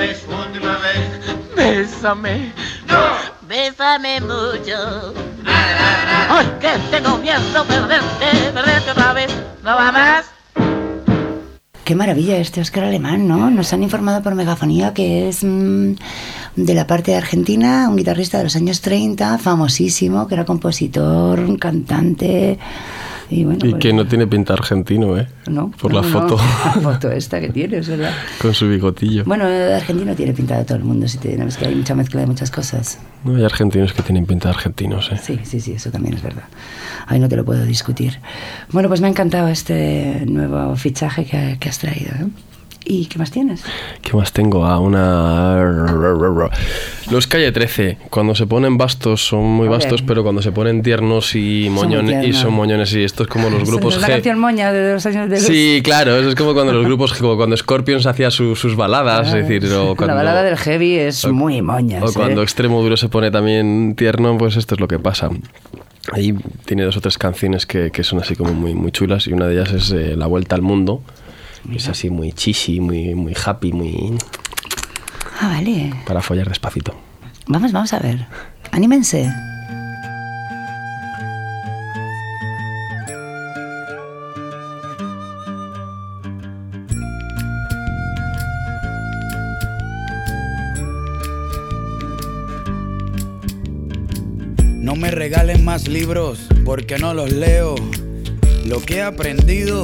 Bésame, 3.51 4.21
mucho. 4.21 5.13
Más. 9.91 10.25
Qué 11.83 11.93
maravilla 11.93 12.37
este 12.37 12.61
Oscar 12.61 12.85
Alemán, 12.85 13.27
¿no? 13.27 13.51
Nos 13.51 13.73
han 13.73 13.83
informado 13.83 14.23
por 14.23 14.35
megafonía 14.35 14.93
que 14.93 15.27
es 15.27 15.43
mm, 15.43 15.95
de 16.55 16.73
la 16.73 16.87
parte 16.87 17.11
de 17.11 17.17
Argentina, 17.17 17.89
un 17.89 17.97
guitarrista 17.97 18.37
de 18.37 18.45
los 18.45 18.55
años 18.55 18.79
30, 18.79 19.37
famosísimo, 19.37 20.29
que 20.29 20.35
era 20.35 20.45
compositor, 20.45 21.59
cantante. 21.59 22.57
Y, 23.34 23.46
bueno, 23.46 23.60
Y 23.65 23.70
pues- 23.72 23.82
que 23.82 23.94
no 23.94 24.06
tiene 24.06 24.28
pinta 24.28 24.54
argentino, 24.54 25.17
¿eh? 25.17 25.26
No, 25.50 25.72
Por 25.72 25.94
no, 25.94 26.02
la 26.02 26.08
no, 26.08 26.13
foto. 26.13 26.36
La 26.65 26.72
foto 26.82 27.10
esta 27.12 27.39
que 27.39 27.48
tiene, 27.50 27.78
es 27.78 27.88
verdad. 27.88 28.12
Con 28.41 28.54
su 28.54 28.67
bigotillo. 28.67 29.24
Bueno, 29.24 29.46
argentino 29.46 30.13
tiene 30.15 30.34
pinta 30.34 30.58
de 30.58 30.65
todo 30.65 30.78
el 30.78 30.84
mundo, 30.84 31.08
si 31.08 31.17
tenemos 31.17 31.56
que 31.56 31.65
hay 31.65 31.76
mucha 31.76 31.96
mezcla 31.96 32.20
de 32.20 32.28
muchas 32.28 32.52
cosas. 32.52 33.00
No 33.24 33.36
hay 33.38 33.46
argentinos 33.46 33.94
que 33.94 34.02
tienen 34.04 34.26
pinta 34.26 34.50
de 34.50 34.56
argentinos, 34.56 35.10
¿eh? 35.13 35.17
Sí, 35.24 35.39
sí, 35.44 35.62
sí, 35.62 35.72
eso 35.72 35.89
también 35.91 36.15
es 36.15 36.22
verdad. 36.22 36.44
Ahí 37.08 37.20
no 37.22 37.30
te 37.30 37.38
lo 37.38 37.46
puedo 37.46 37.63
discutir. 37.63 38.20
Bueno, 38.72 38.89
pues 38.89 39.00
me 39.00 39.08
ha 39.08 39.10
encantado 39.10 39.48
este 39.48 40.26
nuevo 40.28 40.76
fichaje 40.76 41.24
que, 41.26 41.56
que 41.58 41.70
has 41.70 41.80
traído. 41.80 42.12
¿eh? 42.12 42.28
¿Y 42.84 43.06
qué 43.06 43.20
más 43.20 43.30
tienes? 43.32 43.63
¿Qué 44.02 44.13
más 44.17 44.34
tengo? 44.34 44.65
Ah, 44.65 44.80
una... 44.80 45.88
Los 47.12 47.28
Calle 47.28 47.52
13, 47.52 47.98
cuando 48.10 48.34
se 48.36 48.48
ponen 48.48 48.78
bastos 48.78 49.24
son 49.26 49.44
muy 49.44 49.67
Joder. 49.67 49.82
bastos, 49.82 50.02
pero 50.02 50.24
cuando 50.24 50.41
se 50.41 50.52
ponen 50.52 50.82
tiernos 50.82 51.36
y 51.36 51.67
moñones, 51.70 52.17
y 52.17 52.20
tiernos. 52.22 52.41
son 52.41 52.54
moñones, 52.54 52.94
y 52.94 53.04
esto 53.04 53.24
es 53.24 53.30
como 53.30 53.50
los 53.50 53.70
grupos 53.70 54.00
la 54.02 54.08
G. 54.08 54.12
canción 54.13 54.39
moña 54.39 54.72
de 54.74 54.94
los 54.94 55.06
años 55.06 55.30
de 55.30 55.36
los... 55.36 55.46
Sí, 55.46 55.82
claro, 55.84 56.15
eso 56.17 56.30
es 56.30 56.36
como 56.36 56.54
cuando 56.54 56.74
los 56.74 56.86
grupos, 56.86 57.13
como 57.13 57.38
cuando 57.38 57.56
Scorpions 57.56 58.06
hacía 58.08 58.32
su- 58.32 58.56
sus 58.56 58.76
baladas, 58.76 59.28
es 59.28 59.48
decir, 59.48 59.72
o 59.74 59.96
cuando, 59.96 60.08
la 60.08 60.13
balada 60.15 60.44
del 60.44 60.58
heavy 60.58 60.96
es 60.96 61.24
o- 61.26 61.34
muy 61.34 61.62
moña. 61.62 62.04
o 62.04 62.12
cuando 62.12 62.41
Extremo 62.41 62.82
Duro 62.82 62.98
se 62.98 63.10
pone 63.10 63.30
también 63.32 63.94
tierno, 63.96 64.38
pues 64.38 64.58
esto 64.58 64.76
es 64.76 64.82
lo 64.82 64.88
que 64.88 64.98
pasa. 65.00 65.30
Ahí 66.13 66.34
tiene 66.65 66.84
dos 66.84 66.98
o 66.98 67.02
tres 67.02 67.17
canciones 67.20 67.65
que, 67.67 67.91
que 67.91 68.04
son 68.04 68.20
así 68.20 68.36
como 68.36 68.54
muy, 68.54 68.74
muy 68.74 68.91
chulas 68.91 69.28
y 69.28 69.34
una 69.34 69.46
de 69.46 69.54
ellas 69.54 69.72
es 69.72 69.91
eh, 69.91 70.15
La 70.17 70.26
Vuelta 70.26 70.56
al 70.56 70.63
Mundo. 70.63 71.04
Es 71.74 71.88
así 71.88 72.10
muy 72.10 72.32
cheesy, 72.34 72.80
muy, 72.80 73.15
muy 73.15 73.34
happy, 73.45 73.71
muy 73.71 74.17
Ah, 75.39 75.47
vale. 75.50 75.93
para 76.06 76.21
follar 76.21 76.47
despacito. 76.50 76.95
Vamos, 77.47 77.71
vamos 77.71 77.93
a 77.93 78.00
ver. 78.00 78.28
Anímense. 78.71 79.30
No 94.80 94.95
me 94.95 95.12
regalen 95.12 95.63
más 95.63 95.88
libros 95.88 96.39
porque 96.65 96.97
no 96.97 97.13
los 97.13 97.32
leo. 97.32 97.76
Lo 98.65 98.82
que 98.82 98.97
he 98.97 99.02
aprendido 99.02 99.84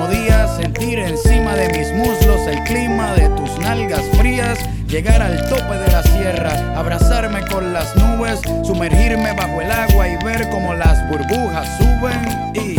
en 0.00 0.06
un 0.06 0.08
mismo 0.08 0.08
día, 0.08 0.46
sentir 0.56 0.98
encima 0.98 1.54
de 1.54 1.68
mis 1.78 1.92
muslos 1.92 2.40
el 2.46 2.62
clima 2.64 3.14
de 3.14 3.28
tus 3.30 3.58
nalgas 3.58 4.02
frías. 4.16 4.58
Llegar 4.86 5.22
al 5.22 5.48
tope 5.48 5.74
de 5.74 5.92
la 5.92 6.02
sierra, 6.02 6.50
abrazarme 6.76 7.42
con 7.46 7.72
las 7.72 7.94
nubes, 7.96 8.40
sumergirme 8.64 9.32
bajo 9.34 9.60
el 9.60 9.70
agua 9.70 10.08
y 10.08 10.24
ver 10.24 10.48
cómo 10.50 10.74
las 10.74 11.08
burbujas 11.08 11.68
suben 11.78 12.52
y 12.54 12.69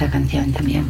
esta 0.00 0.10
canción 0.10 0.50
también. 0.52 0.86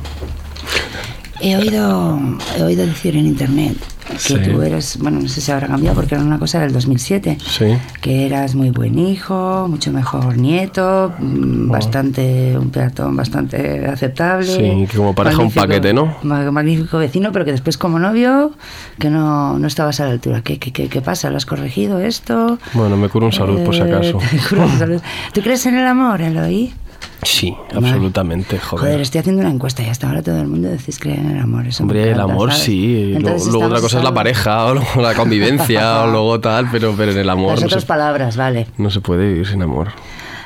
He 1.41 1.57
oído, 1.57 2.21
he 2.57 2.63
oído 2.63 2.87
decir 2.87 3.17
en 3.17 3.27
internet 3.27 3.77
que 4.09 4.19
Sí. 4.19 4.35
tú 4.45 4.61
eres, 4.63 4.99
bueno, 4.99 5.19
no 5.21 5.29
sé 5.29 5.41
si 5.41 5.51
habrá 5.51 5.67
cambiado 5.69 5.95
porque 5.97 6.15
era 6.15 6.23
una 6.23 6.39
cosa 6.39 6.61
del 6.61 6.73
2007, 6.73 7.39
Sí. 7.45 7.65
que 8.03 8.27
eras 8.27 8.55
muy 8.55 8.71
buen 8.71 8.99
hijo, 8.99 9.67
mucho 9.69 9.91
mejor 9.93 10.37
nieto, 10.37 11.13
mm, 11.19 11.71
bastante, 11.71 12.57
un 12.59 12.71
peatón 12.71 13.17
bastante 13.17 13.87
aceptable. 13.87 14.47
Sí, 14.47 14.87
que 14.91 14.97
como 14.97 15.15
pareja 15.15 15.41
un 15.43 15.51
paquete, 15.51 15.93
¿no? 15.95 16.15
ma- 16.23 16.51
Magnífico 16.53 16.99
vecino, 16.99 17.33
pero 17.33 17.45
que 17.45 17.53
después 17.53 17.79
como 17.79 17.99
novio, 17.99 18.53
que 18.99 19.09
no, 19.11 19.59
no 19.59 19.67
estabas 19.67 19.99
a 20.01 20.05
la 20.05 20.11
altura. 20.13 20.43
¿Qué, 20.43 20.59
qué, 20.59 20.73
qué, 20.73 20.89
qué 20.89 21.01
pasa? 21.01 21.31
¿Lo 21.31 21.37
has 21.39 21.47
corregido 21.47 21.99
esto? 22.01 22.59
Bueno, 22.75 22.97
me 22.97 23.09
curo 23.09 23.27
un 23.27 23.33
salud 23.33 23.61
por 23.65 23.75
si 23.75 23.81
Eh, 23.81 23.85
acaso. 23.85 24.19
te 24.19 24.37
curo 24.49 24.67
un 24.67 24.79
salud. 24.79 25.01
¿Tú 25.33 25.41
crees 25.41 25.65
en 25.67 25.77
el 25.79 25.87
amor, 25.87 26.21
Eloy? 26.21 26.73
Sí, 27.23 27.55
absolutamente, 27.75 28.59
joder. 28.59 28.85
Joder, 28.87 29.01
estoy 29.03 29.21
haciendo 29.21 29.43
una 29.43 29.51
encuesta 29.51 29.83
y 29.83 29.87
hasta 29.87 30.09
ahora 30.09 30.23
todo 30.23 30.41
el 30.41 30.49
mundo 30.49 30.69
decís 30.69 30.99
creer 30.99 31.19
en 31.21 31.31
el 31.33 31.39
amor. 31.39 31.67
Eso 31.67 31.85
me 31.85 31.93
Hombre, 31.93 32.11
el 32.13 32.21
amor 32.21 32.51
¿sabes? 32.51 32.65
sí, 32.65 33.05
luego, 33.13 33.19
Entonces 33.19 33.49
luego 33.53 33.67
otra 33.67 33.81
cosa 33.81 33.99
es 33.99 34.05
la 34.05 34.15
pareja, 34.15 34.65
o 34.67 34.75
luego 34.75 35.03
la 35.03 35.15
convivencia, 35.15 36.03
o 36.03 36.07
luego 36.11 36.41
tal, 36.41 36.69
pero, 36.71 36.95
pero 36.97 37.13
en 37.13 37.19
el 37.19 37.29
amor 37.31 37.53
Las 37.53 37.61
no 37.61 37.67
otras 37.67 37.83
se, 37.83 37.87
palabras, 37.89 38.37
vale. 38.37 38.67
no 38.79 38.91
se 38.91 39.01
puede 39.01 39.29
vivir 39.29 39.47
sin 39.47 39.63
amor. 39.63 39.89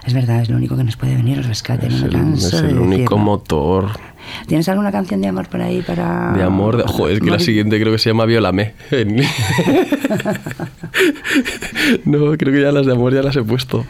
Es 0.04 0.12
verdad, 0.12 0.42
es 0.42 0.50
lo 0.50 0.56
único 0.56 0.76
que 0.76 0.84
nos 0.84 0.96
puede 0.96 1.14
venir 1.14 1.38
el 1.38 1.44
rescate. 1.44 1.88
no 1.88 1.94
Es 1.94 2.00
me 2.02 2.06
el, 2.08 2.12
canso 2.12 2.56
es 2.56 2.62
de 2.62 2.68
el 2.70 2.78
único 2.78 2.96
decirlo. 3.02 3.18
motor 3.18 3.88
¿Tienes 4.46 4.68
alguna 4.68 4.90
canción 4.90 5.20
de 5.20 5.28
amor 5.28 5.48
por 5.48 5.60
ahí 5.60 5.82
para...? 5.82 6.32
de 6.32 6.42
amor. 6.42 6.78
De, 6.78 6.84
joder, 6.84 7.16
es 7.16 7.20
que 7.22 7.30
la 7.30 7.38
siguiente 7.38 7.78
creo 7.80 7.92
que 7.92 7.98
se 7.98 8.10
llama 8.10 8.24
Violame. 8.24 8.74
no, 12.04 12.36
creo 12.36 12.52
que 12.52 12.62
ya 12.62 12.72
las 12.72 12.86
de 12.86 12.92
amor 12.92 13.14
ya 13.14 13.22
las 13.22 13.36
he 13.36 13.42
puesto. 13.42 13.84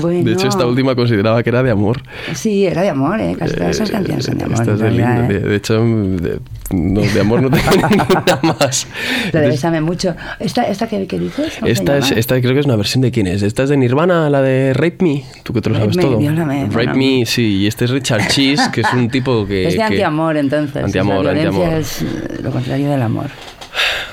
Bueno. 0.00 0.24
De 0.24 0.32
hecho, 0.32 0.48
esta 0.48 0.66
última 0.66 0.94
consideraba 0.94 1.42
que 1.42 1.50
era 1.50 1.62
de 1.62 1.70
amor. 1.70 2.02
Sí, 2.34 2.66
era 2.66 2.82
de 2.82 2.90
amor, 2.90 3.20
¿eh? 3.20 3.34
Casi 3.38 3.54
todas 3.54 3.70
esas 3.76 3.90
Eh, 3.90 3.92
canciones 3.92 4.24
son 4.24 4.38
de 4.38 4.44
amor. 4.44 4.60
Esta 4.60 4.72
es 4.72 4.78
de, 4.78 4.84
realidad, 4.84 5.18
lindo, 5.28 5.34
¿eh? 5.34 5.40
de, 5.40 5.48
de 5.48 5.56
hecho, 5.56 5.74
de, 5.84 6.38
no, 6.72 7.00
de 7.00 7.20
amor 7.20 7.42
no 7.42 7.50
tengo 7.50 7.70
ninguna 7.90 8.38
más. 8.42 8.86
La 9.32 9.40
de 9.40 9.48
Bésame 9.48 9.80
mucho. 9.80 10.14
¿Esta, 10.40 10.62
esta 10.62 10.86
que, 10.86 11.06
que 11.06 11.18
dices? 11.18 11.54
¿Cómo 11.58 11.66
se 11.66 11.72
esta, 11.72 11.98
es, 11.98 12.10
esta 12.12 12.40
creo 12.40 12.54
que 12.54 12.60
es 12.60 12.66
una 12.66 12.76
versión 12.76 13.02
de 13.02 13.10
quién 13.10 13.26
es. 13.26 13.42
Esta 13.42 13.64
es 13.64 13.68
de 13.68 13.76
Nirvana, 13.76 14.30
la 14.30 14.40
de 14.42 14.72
Rape 14.74 14.96
Me. 15.00 15.24
Tú 15.42 15.52
que 15.52 15.60
te 15.60 15.70
lo 15.70 15.74
Rape 15.76 15.92
sabes 15.92 15.96
Me, 15.96 16.02
todo. 16.02 16.18
viólame, 16.18 16.64
Rape 16.66 16.74
bueno. 16.74 16.94
Me, 16.96 17.26
sí. 17.26 17.42
Y 17.58 17.66
este 17.66 17.84
es 17.84 17.90
Richard 17.90 18.28
Cheese, 18.28 18.62
que 18.72 18.80
es 18.82 18.92
un 18.92 19.08
tipo 19.10 19.46
que. 19.46 19.68
es 19.68 19.74
de 19.76 19.82
antiamor, 19.82 20.36
entonces. 20.36 20.82
Antiamor, 20.84 21.26
antiamor. 21.28 21.68
es 21.74 22.04
lo 22.42 22.50
contrario 22.50 22.90
del 22.90 23.02
amor. 23.02 23.26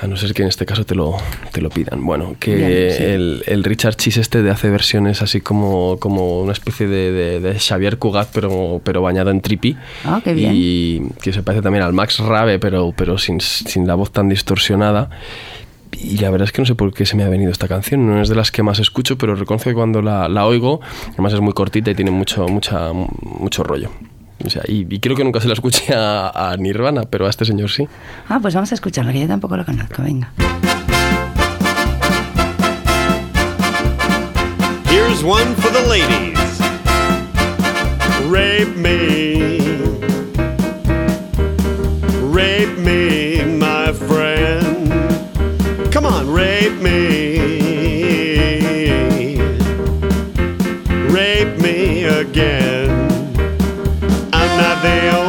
A 0.01 0.07
no 0.07 0.15
ser 0.15 0.33
que 0.33 0.43
en 0.43 0.47
este 0.47 0.65
caso 0.65 0.85
te 0.85 0.95
lo, 0.95 1.17
te 1.51 1.61
lo 1.61 1.69
pidan. 1.69 2.05
Bueno, 2.05 2.35
que 2.39 2.55
Bien, 2.55 2.91
sí. 2.91 3.03
el, 3.03 3.43
el 3.47 3.63
Richard 3.63 3.95
Cheese 3.95 4.21
este 4.21 4.41
de 4.41 4.49
hace 4.49 4.69
versiones 4.69 5.21
así 5.21 5.41
como, 5.41 5.97
como 5.99 6.41
una 6.41 6.53
especie 6.53 6.87
de, 6.87 7.11
de- 7.11 7.39
de 7.41 7.59
Xavier 7.59 7.97
Cugat, 7.97 8.29
pero, 8.33 8.79
pero 8.83 9.01
bañado 9.01 9.29
en 9.31 9.41
trippy. 9.41 9.75
Ah, 10.05 10.21
qué 10.23 10.33
bien. 10.33 10.51
Y 10.55 11.01
que 11.21 11.33
se 11.33 11.43
parece 11.43 11.61
también 11.61 11.83
al 11.83 11.93
Max 11.93 12.19
Rabe, 12.19 12.59
pero, 12.59 12.93
pero 12.95 13.17
sin, 13.17 13.41
sin 13.41 13.87
la 13.87 13.95
voz 13.95 14.11
tan 14.11 14.29
distorsionada. 14.29 15.09
Y 16.01 16.19
la 16.19 16.29
verdad 16.29 16.45
es 16.45 16.53
que 16.53 16.61
no 16.61 16.65
sé 16.65 16.75
por 16.75 16.93
qué 16.93 17.05
se 17.05 17.15
me 17.17 17.23
ha 17.23 17.29
venido 17.29 17.51
esta 17.51 17.67
canción. 17.67 18.07
No 18.07 18.21
es 18.21 18.29
de 18.29 18.35
las 18.35 18.51
que 18.51 18.63
más 18.63 18.79
escucho, 18.79 19.17
pero 19.17 19.35
reconozco 19.35 19.69
que 19.69 19.73
cuando 19.73 20.01
la, 20.01 20.29
la 20.29 20.45
oigo, 20.45 20.79
además 21.13 21.33
es 21.33 21.41
muy 21.41 21.51
cortita 21.53 21.91
y 21.91 21.95
tiene 21.95 22.11
mucho, 22.11 22.47
mucha, 22.47 22.93
mucho 22.93 23.63
rollo. 23.63 23.89
O 24.45 24.49
sea, 24.49 24.61
y, 24.67 24.87
y 24.93 24.99
creo 24.99 25.15
que 25.15 25.23
nunca 25.23 25.39
se 25.41 25.47
la 25.47 25.53
escuché 25.53 25.93
a, 25.93 26.51
a 26.51 26.57
Nirvana, 26.57 27.03
pero 27.03 27.27
a 27.27 27.29
este 27.29 27.45
señor 27.45 27.69
sí. 27.69 27.87
Ah, 28.29 28.39
pues 28.41 28.53
vamos 28.55 28.71
a 28.71 28.75
escucharla, 28.75 29.11
que 29.11 29.19
yo 29.21 29.27
tampoco 29.27 29.57
lo 29.57 29.65
conozco. 29.65 30.01
Venga. 30.01 30.31
Here's 34.85 35.23
one 35.23 35.53
for 35.55 35.71
the 35.71 35.85
ladies. 35.87 36.39
Rape 38.29 38.75
me. 38.75 39.59
Rape 42.31 42.77
me, 42.79 43.43
my 43.57 43.91
friend. 43.93 44.91
Come 45.91 46.05
on, 46.05 46.31
rape 46.33 46.79
me. 46.81 47.39
Rape 51.11 51.57
me 51.61 52.03
again. 52.05 52.78
they 54.89 55.28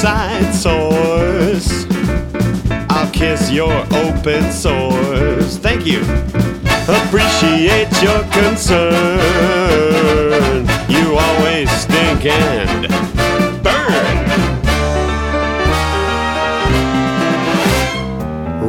inside 0.00 0.54
source. 0.54 1.84
I'll 2.88 3.10
kiss 3.10 3.50
your 3.50 3.84
open 3.92 4.50
sores. 4.50 5.58
Thank 5.58 5.84
you. 5.84 6.00
Appreciate 6.88 7.90
your 8.02 8.22
concern. 8.32 9.20
You 10.88 11.18
always 11.18 11.70
stink 11.70 12.24
and 12.24 12.88
burn. 13.62 14.26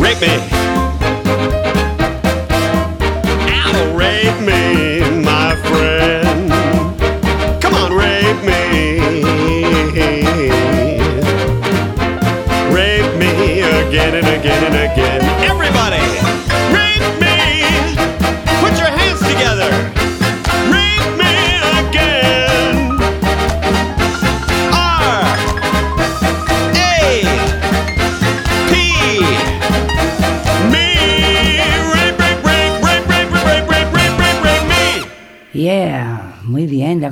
Rape 0.02 0.20
me. 0.20 0.71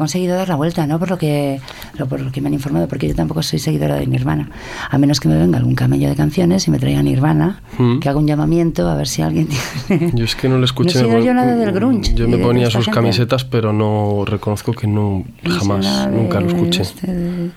Conseguido 0.10 0.36
dar 0.38 0.50
la 0.50 0.56
vuelta, 0.56 0.88
¿no? 0.88 0.98
Por 0.98 1.12
lo 1.12 1.20
que, 1.20 1.62
por 2.10 2.20
lo 2.20 2.32
que 2.32 2.42
me 2.42 2.48
han 2.48 2.56
informado, 2.56 2.88
porque 2.88 3.08
yo 3.08 3.14
tampoco 3.14 3.44
soy 3.44 3.60
seguidora 3.60 3.94
de 3.96 4.08
Nirvana. 4.08 4.50
A 4.90 4.98
menos 4.98 5.20
que 5.20 5.28
me 5.28 5.38
venga 5.38 5.60
algún 5.60 5.76
camello 5.76 6.10
de 6.10 6.16
canciones 6.16 6.68
y 6.68 6.72
me 6.72 6.80
traiga 6.80 7.04
Nirvana, 7.04 7.62
Mm. 7.78 8.00
que 8.00 8.10
haga 8.10 8.18
un 8.18 8.26
llamamiento 8.26 8.90
a 8.90 8.96
ver 8.96 9.08
si 9.08 9.22
alguien 9.22 9.48
tiene. 9.88 10.12
Yo 10.16 10.26
es 10.26 10.36
que 10.36 10.50
no 10.50 10.58
le 10.58 10.66
escuché. 10.66 11.04
No 11.04 11.20
yo 11.20 11.32
nada 11.36 11.56
del 11.56 11.72
grunge 11.72 12.16
Yo 12.16 12.28
me 12.28 12.40
ponía 12.40 12.72
sus 12.72 12.86
gente. 12.86 12.96
camisetas, 12.96 13.46
pero 13.46 13.72
no 13.72 14.24
reconozco 14.26 14.74
que 14.74 14.88
no 14.88 15.24
jamás, 15.48 16.06
de 16.10 16.18
nunca 16.18 16.40
lo 16.42 16.48
escuché. 16.48 16.82
este 16.82 17.14
de- 17.14 17.50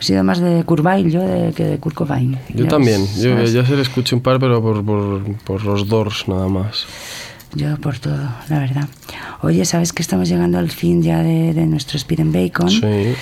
he 0.00 0.02
sido 0.02 0.24
más 0.24 0.40
de 0.40 0.64
Curvail 0.64 1.08
yo 1.12 1.20
de, 1.22 1.52
que 1.52 1.62
de 1.64 1.78
Kurt 1.78 1.94
Cobain. 1.94 2.36
Yo 2.52 2.64
Ya 2.64 2.70
también. 2.70 3.06
Yo, 3.16 3.34
¿sabes? 3.34 3.52
yo 3.52 3.64
se 3.64 3.76
le 3.76 3.82
escuché 3.82 4.16
un 4.16 4.20
par, 4.20 4.40
pero 4.40 4.60
por, 4.60 4.84
por, 4.84 5.22
por 5.44 5.64
los 5.64 5.86
Doors 5.86 6.26
nada 6.26 6.48
más. 6.48 6.86
Yo 7.54 7.76
por 7.76 7.98
todo, 7.98 8.28
la 8.48 8.58
verdad. 8.58 8.88
Oye, 9.42 9.64
¿sabes 9.64 9.92
que 9.92 10.02
estamos 10.02 10.28
llegando 10.28 10.58
al 10.58 10.70
fin 10.70 11.02
ya 11.02 11.22
de, 11.22 11.54
de 11.54 11.66
nuestro 11.66 11.96
Speed 11.96 12.20
and 12.20 12.34
Bacon? 12.34 12.70
Sí. 12.70 13.14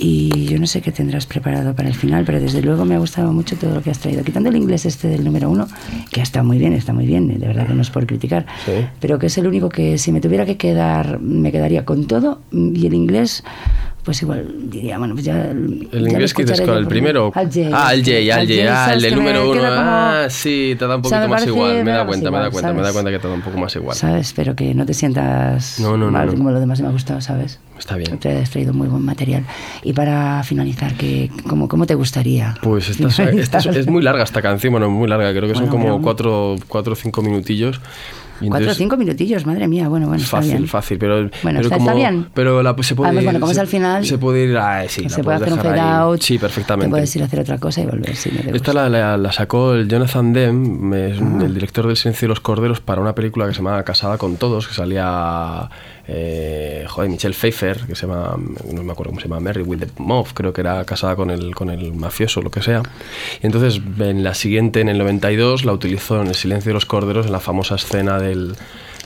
Y 0.00 0.46
yo 0.46 0.60
no 0.60 0.68
sé 0.68 0.80
qué 0.80 0.92
tendrás 0.92 1.26
preparado 1.26 1.74
para 1.74 1.88
el 1.88 1.94
final, 1.96 2.24
pero 2.24 2.38
desde 2.38 2.62
luego 2.62 2.84
me 2.84 2.94
ha 2.94 2.98
gustado 2.98 3.32
mucho 3.32 3.56
todo 3.56 3.74
lo 3.74 3.82
que 3.82 3.90
has 3.90 3.98
traído. 3.98 4.22
Quitando 4.22 4.48
el 4.48 4.54
inglés 4.54 4.86
este 4.86 5.08
del 5.08 5.24
número 5.24 5.50
uno, 5.50 5.66
que 6.12 6.20
está 6.20 6.44
muy 6.44 6.56
bien, 6.56 6.72
está 6.72 6.92
muy 6.92 7.04
bien, 7.04 7.26
de 7.26 7.44
verdad 7.48 7.66
que 7.66 7.74
no 7.74 7.82
es 7.82 7.90
por 7.90 8.06
criticar, 8.06 8.46
Sí. 8.64 8.86
pero 9.00 9.18
que 9.18 9.26
es 9.26 9.36
el 9.38 9.48
único 9.48 9.68
que 9.68 9.98
si 9.98 10.12
me 10.12 10.20
tuviera 10.20 10.46
que 10.46 10.56
quedar, 10.56 11.18
me 11.20 11.50
quedaría 11.50 11.84
con 11.84 12.06
todo 12.06 12.42
y 12.52 12.86
el 12.86 12.94
inglés, 12.94 13.42
pues 14.04 14.22
igual 14.22 14.46
diría, 14.70 14.98
bueno, 14.98 15.14
pues 15.14 15.26
ya... 15.26 15.50
¿El 15.50 16.06
inglés 16.08 16.32
que 16.32 16.44
dices 16.44 16.60
con 16.60 16.76
el 16.76 16.86
primero? 16.86 17.32
Al 17.34 17.46
J. 17.46 17.68
Ah, 17.72 17.92
el 17.92 18.04
J, 18.04 18.34
al 18.34 18.46
J, 18.46 18.62
ah, 18.72 18.84
¿sabes 18.86 18.96
el 18.96 19.02
del 19.02 19.14
número 19.16 19.50
uno. 19.50 19.60
Ah, 19.64 20.26
sí, 20.30 20.76
te 20.78 20.86
da 20.86 20.94
un 20.94 21.02
poquito 21.02 21.28
más 21.28 21.44
igual. 21.44 21.84
Me 21.84 21.90
da 21.90 22.06
cuenta, 22.06 22.30
me 22.30 22.38
da 22.38 22.46
igual, 22.46 22.52
cuenta, 22.52 22.72
me 22.72 22.78
da 22.78 22.84
¿sabes? 22.84 22.92
cuenta 22.94 23.10
que 23.10 23.18
te 23.18 23.28
da 23.28 23.34
un 23.34 23.42
poco 23.42 23.58
más 23.58 23.74
igual. 23.74 23.96
¿Sabes? 23.96 24.32
Pero 24.32 24.54
que 24.54 24.74
no 24.74 24.86
te 24.86 24.94
sientas 24.94 25.80
no, 25.80 25.96
no, 25.96 26.08
mal 26.10 26.28
no. 26.28 26.34
como 26.34 26.52
lo 26.52 26.60
demás 26.60 26.80
me 26.80 26.86
ha 26.86 26.90
gustado, 26.92 27.20
¿sabes? 27.20 27.58
Está 27.78 27.96
bien. 27.96 28.18
Te 28.18 28.36
has 28.38 28.50
traído 28.50 28.72
muy 28.72 28.88
buen 28.88 29.02
material. 29.04 29.44
Y 29.82 29.92
para 29.92 30.42
finalizar, 30.42 30.94
¿qué, 30.94 31.30
cómo, 31.48 31.68
¿cómo 31.68 31.86
te 31.86 31.94
gustaría? 31.94 32.54
Pues 32.62 32.88
esta, 32.90 33.06
es- 33.08 33.18
esta 33.38 33.58
es, 33.58 33.66
es 33.66 33.86
muy 33.86 34.02
larga 34.02 34.24
esta 34.24 34.42
canción, 34.42 34.72
bueno, 34.72 34.90
muy 34.90 35.08
larga, 35.08 35.30
creo 35.30 35.48
que 35.48 35.54
son 35.54 35.66
Bueno, 35.68 35.70
como 35.70 35.84
pero- 35.84 36.02
cuatro, 36.02 36.56
cuatro 36.68 36.92
o 36.92 36.96
cinco 36.96 37.22
minutillos. 37.22 37.80
Y 38.40 38.46
Cuatro 38.46 38.54
o 38.54 38.58
entonces- 38.60 38.78
cinco 38.78 38.96
minutillos, 38.96 39.46
madre 39.46 39.66
mía. 39.66 39.88
Bueno, 39.88 40.06
bueno, 40.06 40.22
está 40.22 40.36
fácil, 40.36 40.52
bien. 40.52 40.68
fácil, 40.68 40.96
pero, 40.98 41.14
Bueno, 41.16 41.30
pero 41.42 41.60
está- 41.62 41.76
como, 41.78 41.88
está 41.90 41.94
bien. 41.98 42.26
pero 42.34 42.62
la, 42.62 42.76
se 42.82 42.94
puede 42.94 43.08
Además, 43.08 43.24
bueno, 43.24 43.40
como 43.40 43.50
es 43.50 43.56
se- 43.56 43.60
al 43.62 43.66
final, 43.66 44.06
se 44.06 44.16
puede 44.16 44.44
ir 44.44 44.56
a, 44.56 44.88
sí, 44.88 45.08
se 45.08 45.24
puede 45.24 45.38
hacer 45.38 45.52
un 45.54 45.58
fade 45.58 45.80
out. 45.80 46.20
Sí, 46.22 46.34
Te 46.34 46.40
perfectamente. 46.42 46.88
puedes 46.88 47.16
ir 47.16 47.22
a 47.22 47.24
hacer 47.24 47.40
otra 47.40 47.58
cosa 47.58 47.80
y 47.80 47.86
volver. 47.86 48.14
Si 48.14 48.30
no 48.30 48.40
te 48.42 48.56
Esta 48.56 48.72
la, 48.72 48.88
la- 48.88 49.16
la 49.16 49.32
sacó 49.32 49.74
el 49.74 49.88
Jonathan 49.88 50.32
Demme, 50.32 51.10
es 51.10 51.20
Ah. 51.20 51.38
el 51.46 51.52
director 51.52 51.88
del 51.88 51.96
Silencio 51.96 52.26
de 52.26 52.28
los 52.28 52.38
Corderos, 52.40 52.80
para 52.80 53.00
una 53.00 53.12
película 53.16 53.44
que 53.48 53.54
se 53.54 53.58
llama 53.58 53.82
Casada 53.82 54.18
con 54.18 54.36
Todos, 54.36 54.68
que 54.68 54.74
salía, 54.74 55.68
eh, 56.10 56.86
joder, 56.88 57.10
Michelle 57.10 57.34
Pfeiffer, 57.34 57.86
que 57.86 57.94
se 57.94 58.06
llama, 58.06 58.34
no 58.72 58.82
me 58.82 58.92
acuerdo 58.92 59.10
cómo 59.10 59.20
se 59.20 59.28
llama, 59.28 59.40
Mary 59.40 59.60
with 59.60 59.80
the 59.80 59.88
Mob, 59.98 60.28
creo 60.32 60.54
que 60.54 60.62
era 60.62 60.82
casada 60.86 61.14
con 61.14 61.30
el, 61.30 61.54
con 61.54 61.68
el 61.68 61.92
mafioso, 61.92 62.40
lo 62.40 62.50
que 62.50 62.62
sea. 62.62 62.82
Y 63.42 63.46
entonces 63.46 63.82
en 63.98 64.24
la 64.24 64.32
siguiente, 64.32 64.80
en 64.80 64.88
el 64.88 64.96
92, 64.96 65.66
la 65.66 65.72
utilizó 65.72 66.22
en 66.22 66.28
El 66.28 66.34
Silencio 66.34 66.70
de 66.70 66.74
los 66.74 66.86
Corderos, 66.86 67.26
en 67.26 67.32
la 67.32 67.40
famosa 67.40 67.74
escena 67.74 68.18
del... 68.18 68.56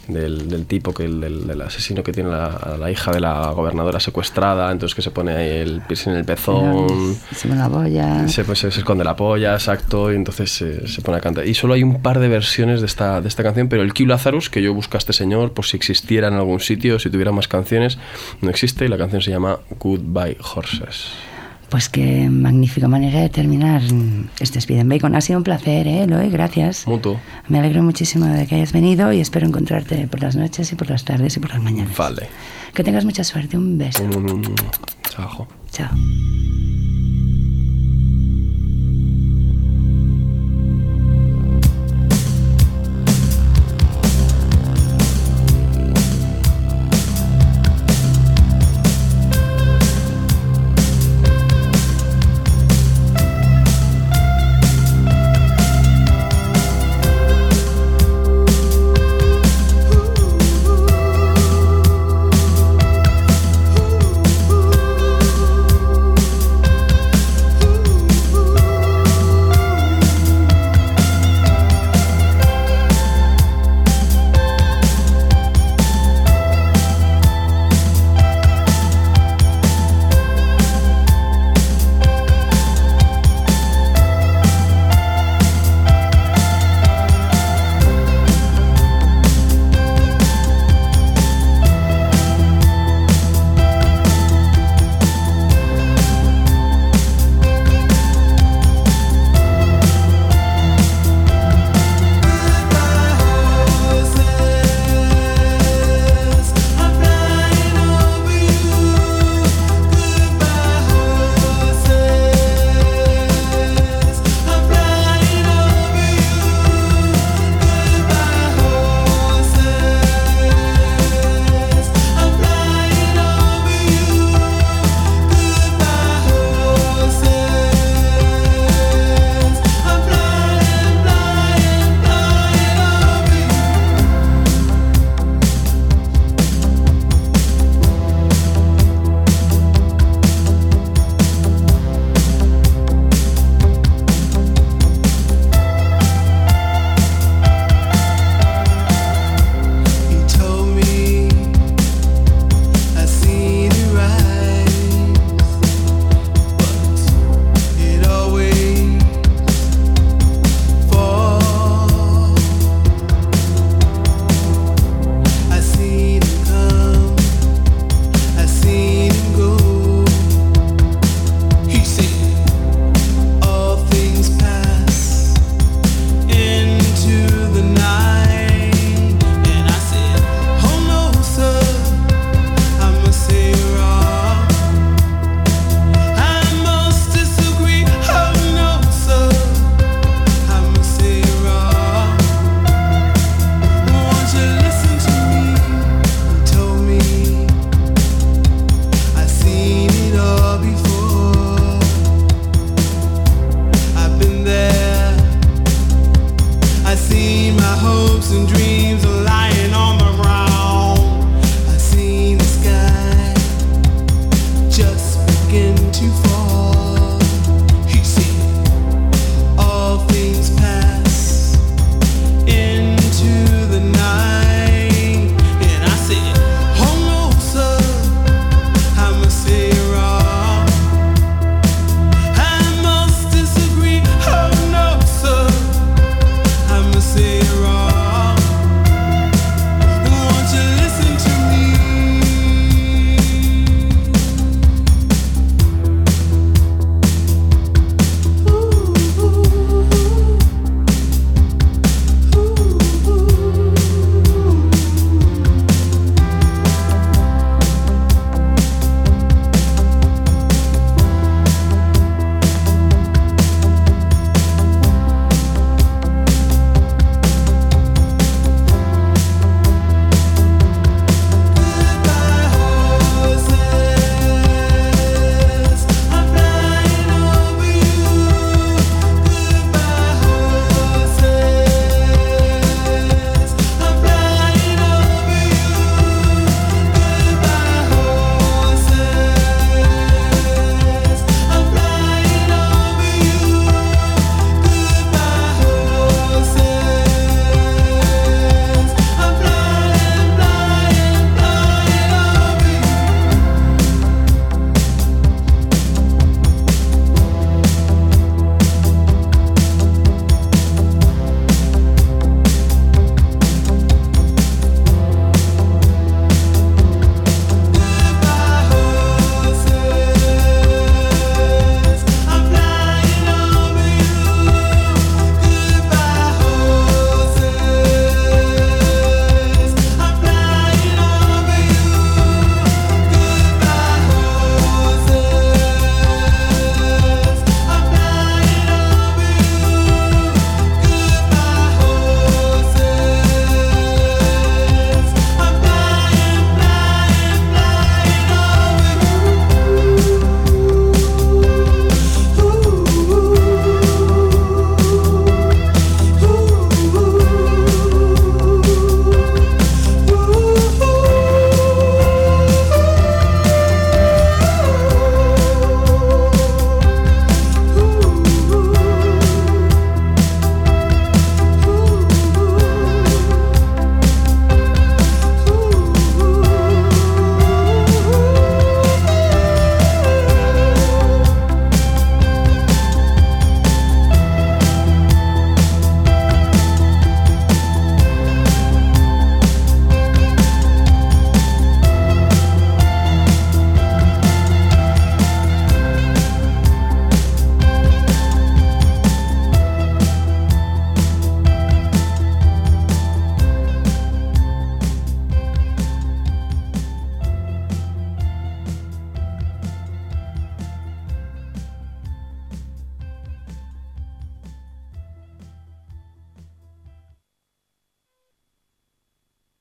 Del, 0.08 0.48
del 0.48 0.66
tipo 0.66 0.92
que 0.92 1.04
el, 1.04 1.20
del, 1.20 1.46
del 1.46 1.60
asesino 1.62 2.02
que 2.02 2.12
tiene 2.12 2.30
la, 2.30 2.46
a 2.46 2.76
la 2.76 2.90
hija 2.90 3.12
de 3.12 3.20
la 3.20 3.52
gobernadora 3.52 4.00
secuestrada 4.00 4.72
entonces 4.72 4.96
que 4.96 5.02
se 5.02 5.12
pone 5.12 5.32
ahí 5.32 5.58
el 5.58 5.80
piercing 5.82 6.10
en 6.10 6.16
el 6.18 6.24
pezón 6.24 7.16
Se 7.34 7.46
me 7.46 7.54
la 7.54 7.68
se, 8.28 8.44
pues, 8.44 8.58
se 8.58 8.68
esconde 8.68 9.04
la 9.04 9.16
polla, 9.16 9.54
exacto, 9.54 10.12
y 10.12 10.16
entonces 10.16 10.50
se, 10.50 10.88
se 10.88 11.02
pone 11.02 11.18
a 11.18 11.20
cantar. 11.20 11.46
Y 11.46 11.54
solo 11.54 11.74
hay 11.74 11.82
un 11.82 12.02
par 12.02 12.18
de 12.18 12.28
versiones 12.28 12.80
de 12.80 12.86
esta, 12.86 13.20
de 13.20 13.28
esta 13.28 13.42
canción, 13.42 13.68
pero 13.68 13.82
el 13.82 13.94
Q 13.94 14.06
Lazarus, 14.06 14.50
que 14.50 14.62
yo 14.62 14.74
busco 14.74 14.96
a 14.96 14.98
este 14.98 15.12
señor 15.12 15.52
por 15.52 15.64
si 15.64 15.76
existiera 15.76 16.28
en 16.28 16.34
algún 16.34 16.60
sitio, 16.60 16.98
si 16.98 17.10
tuviera 17.10 17.32
más 17.32 17.48
canciones, 17.48 17.98
no 18.40 18.50
existe, 18.50 18.84
y 18.84 18.88
la 18.88 18.98
canción 18.98 19.22
se 19.22 19.30
llama 19.30 19.58
Goodbye 19.78 20.36
Horses. 20.54 21.31
Pues 21.72 21.88
qué 21.88 22.28
magnífica 22.28 22.86
manera 22.86 23.20
de 23.20 23.30
terminar 23.30 23.80
este 24.40 24.58
Speed 24.58 24.80
and 24.80 24.90
Bacon. 24.90 25.16
Ha 25.16 25.22
sido 25.22 25.38
un 25.38 25.42
placer, 25.42 25.86
¿eh, 25.86 26.02
Eloy? 26.02 26.28
Gracias. 26.28 26.86
Mutuo. 26.86 27.18
Me 27.48 27.60
alegro 27.60 27.82
muchísimo 27.82 28.26
de 28.26 28.46
que 28.46 28.56
hayas 28.56 28.74
venido 28.74 29.10
y 29.10 29.20
espero 29.20 29.46
encontrarte 29.46 30.06
por 30.06 30.20
las 30.20 30.36
noches 30.36 30.70
y 30.70 30.74
por 30.74 30.90
las 30.90 31.06
tardes 31.06 31.34
y 31.34 31.40
por 31.40 31.48
las 31.48 31.62
mañanas. 31.62 31.96
Vale. 31.96 32.28
Que 32.74 32.84
tengas 32.84 33.06
mucha 33.06 33.24
suerte. 33.24 33.56
Un 33.56 33.78
beso. 33.78 34.04
Un, 34.04 34.16
un, 34.16 34.30
un, 34.30 34.54
chao. 35.08 35.48
Chao. 35.70 35.88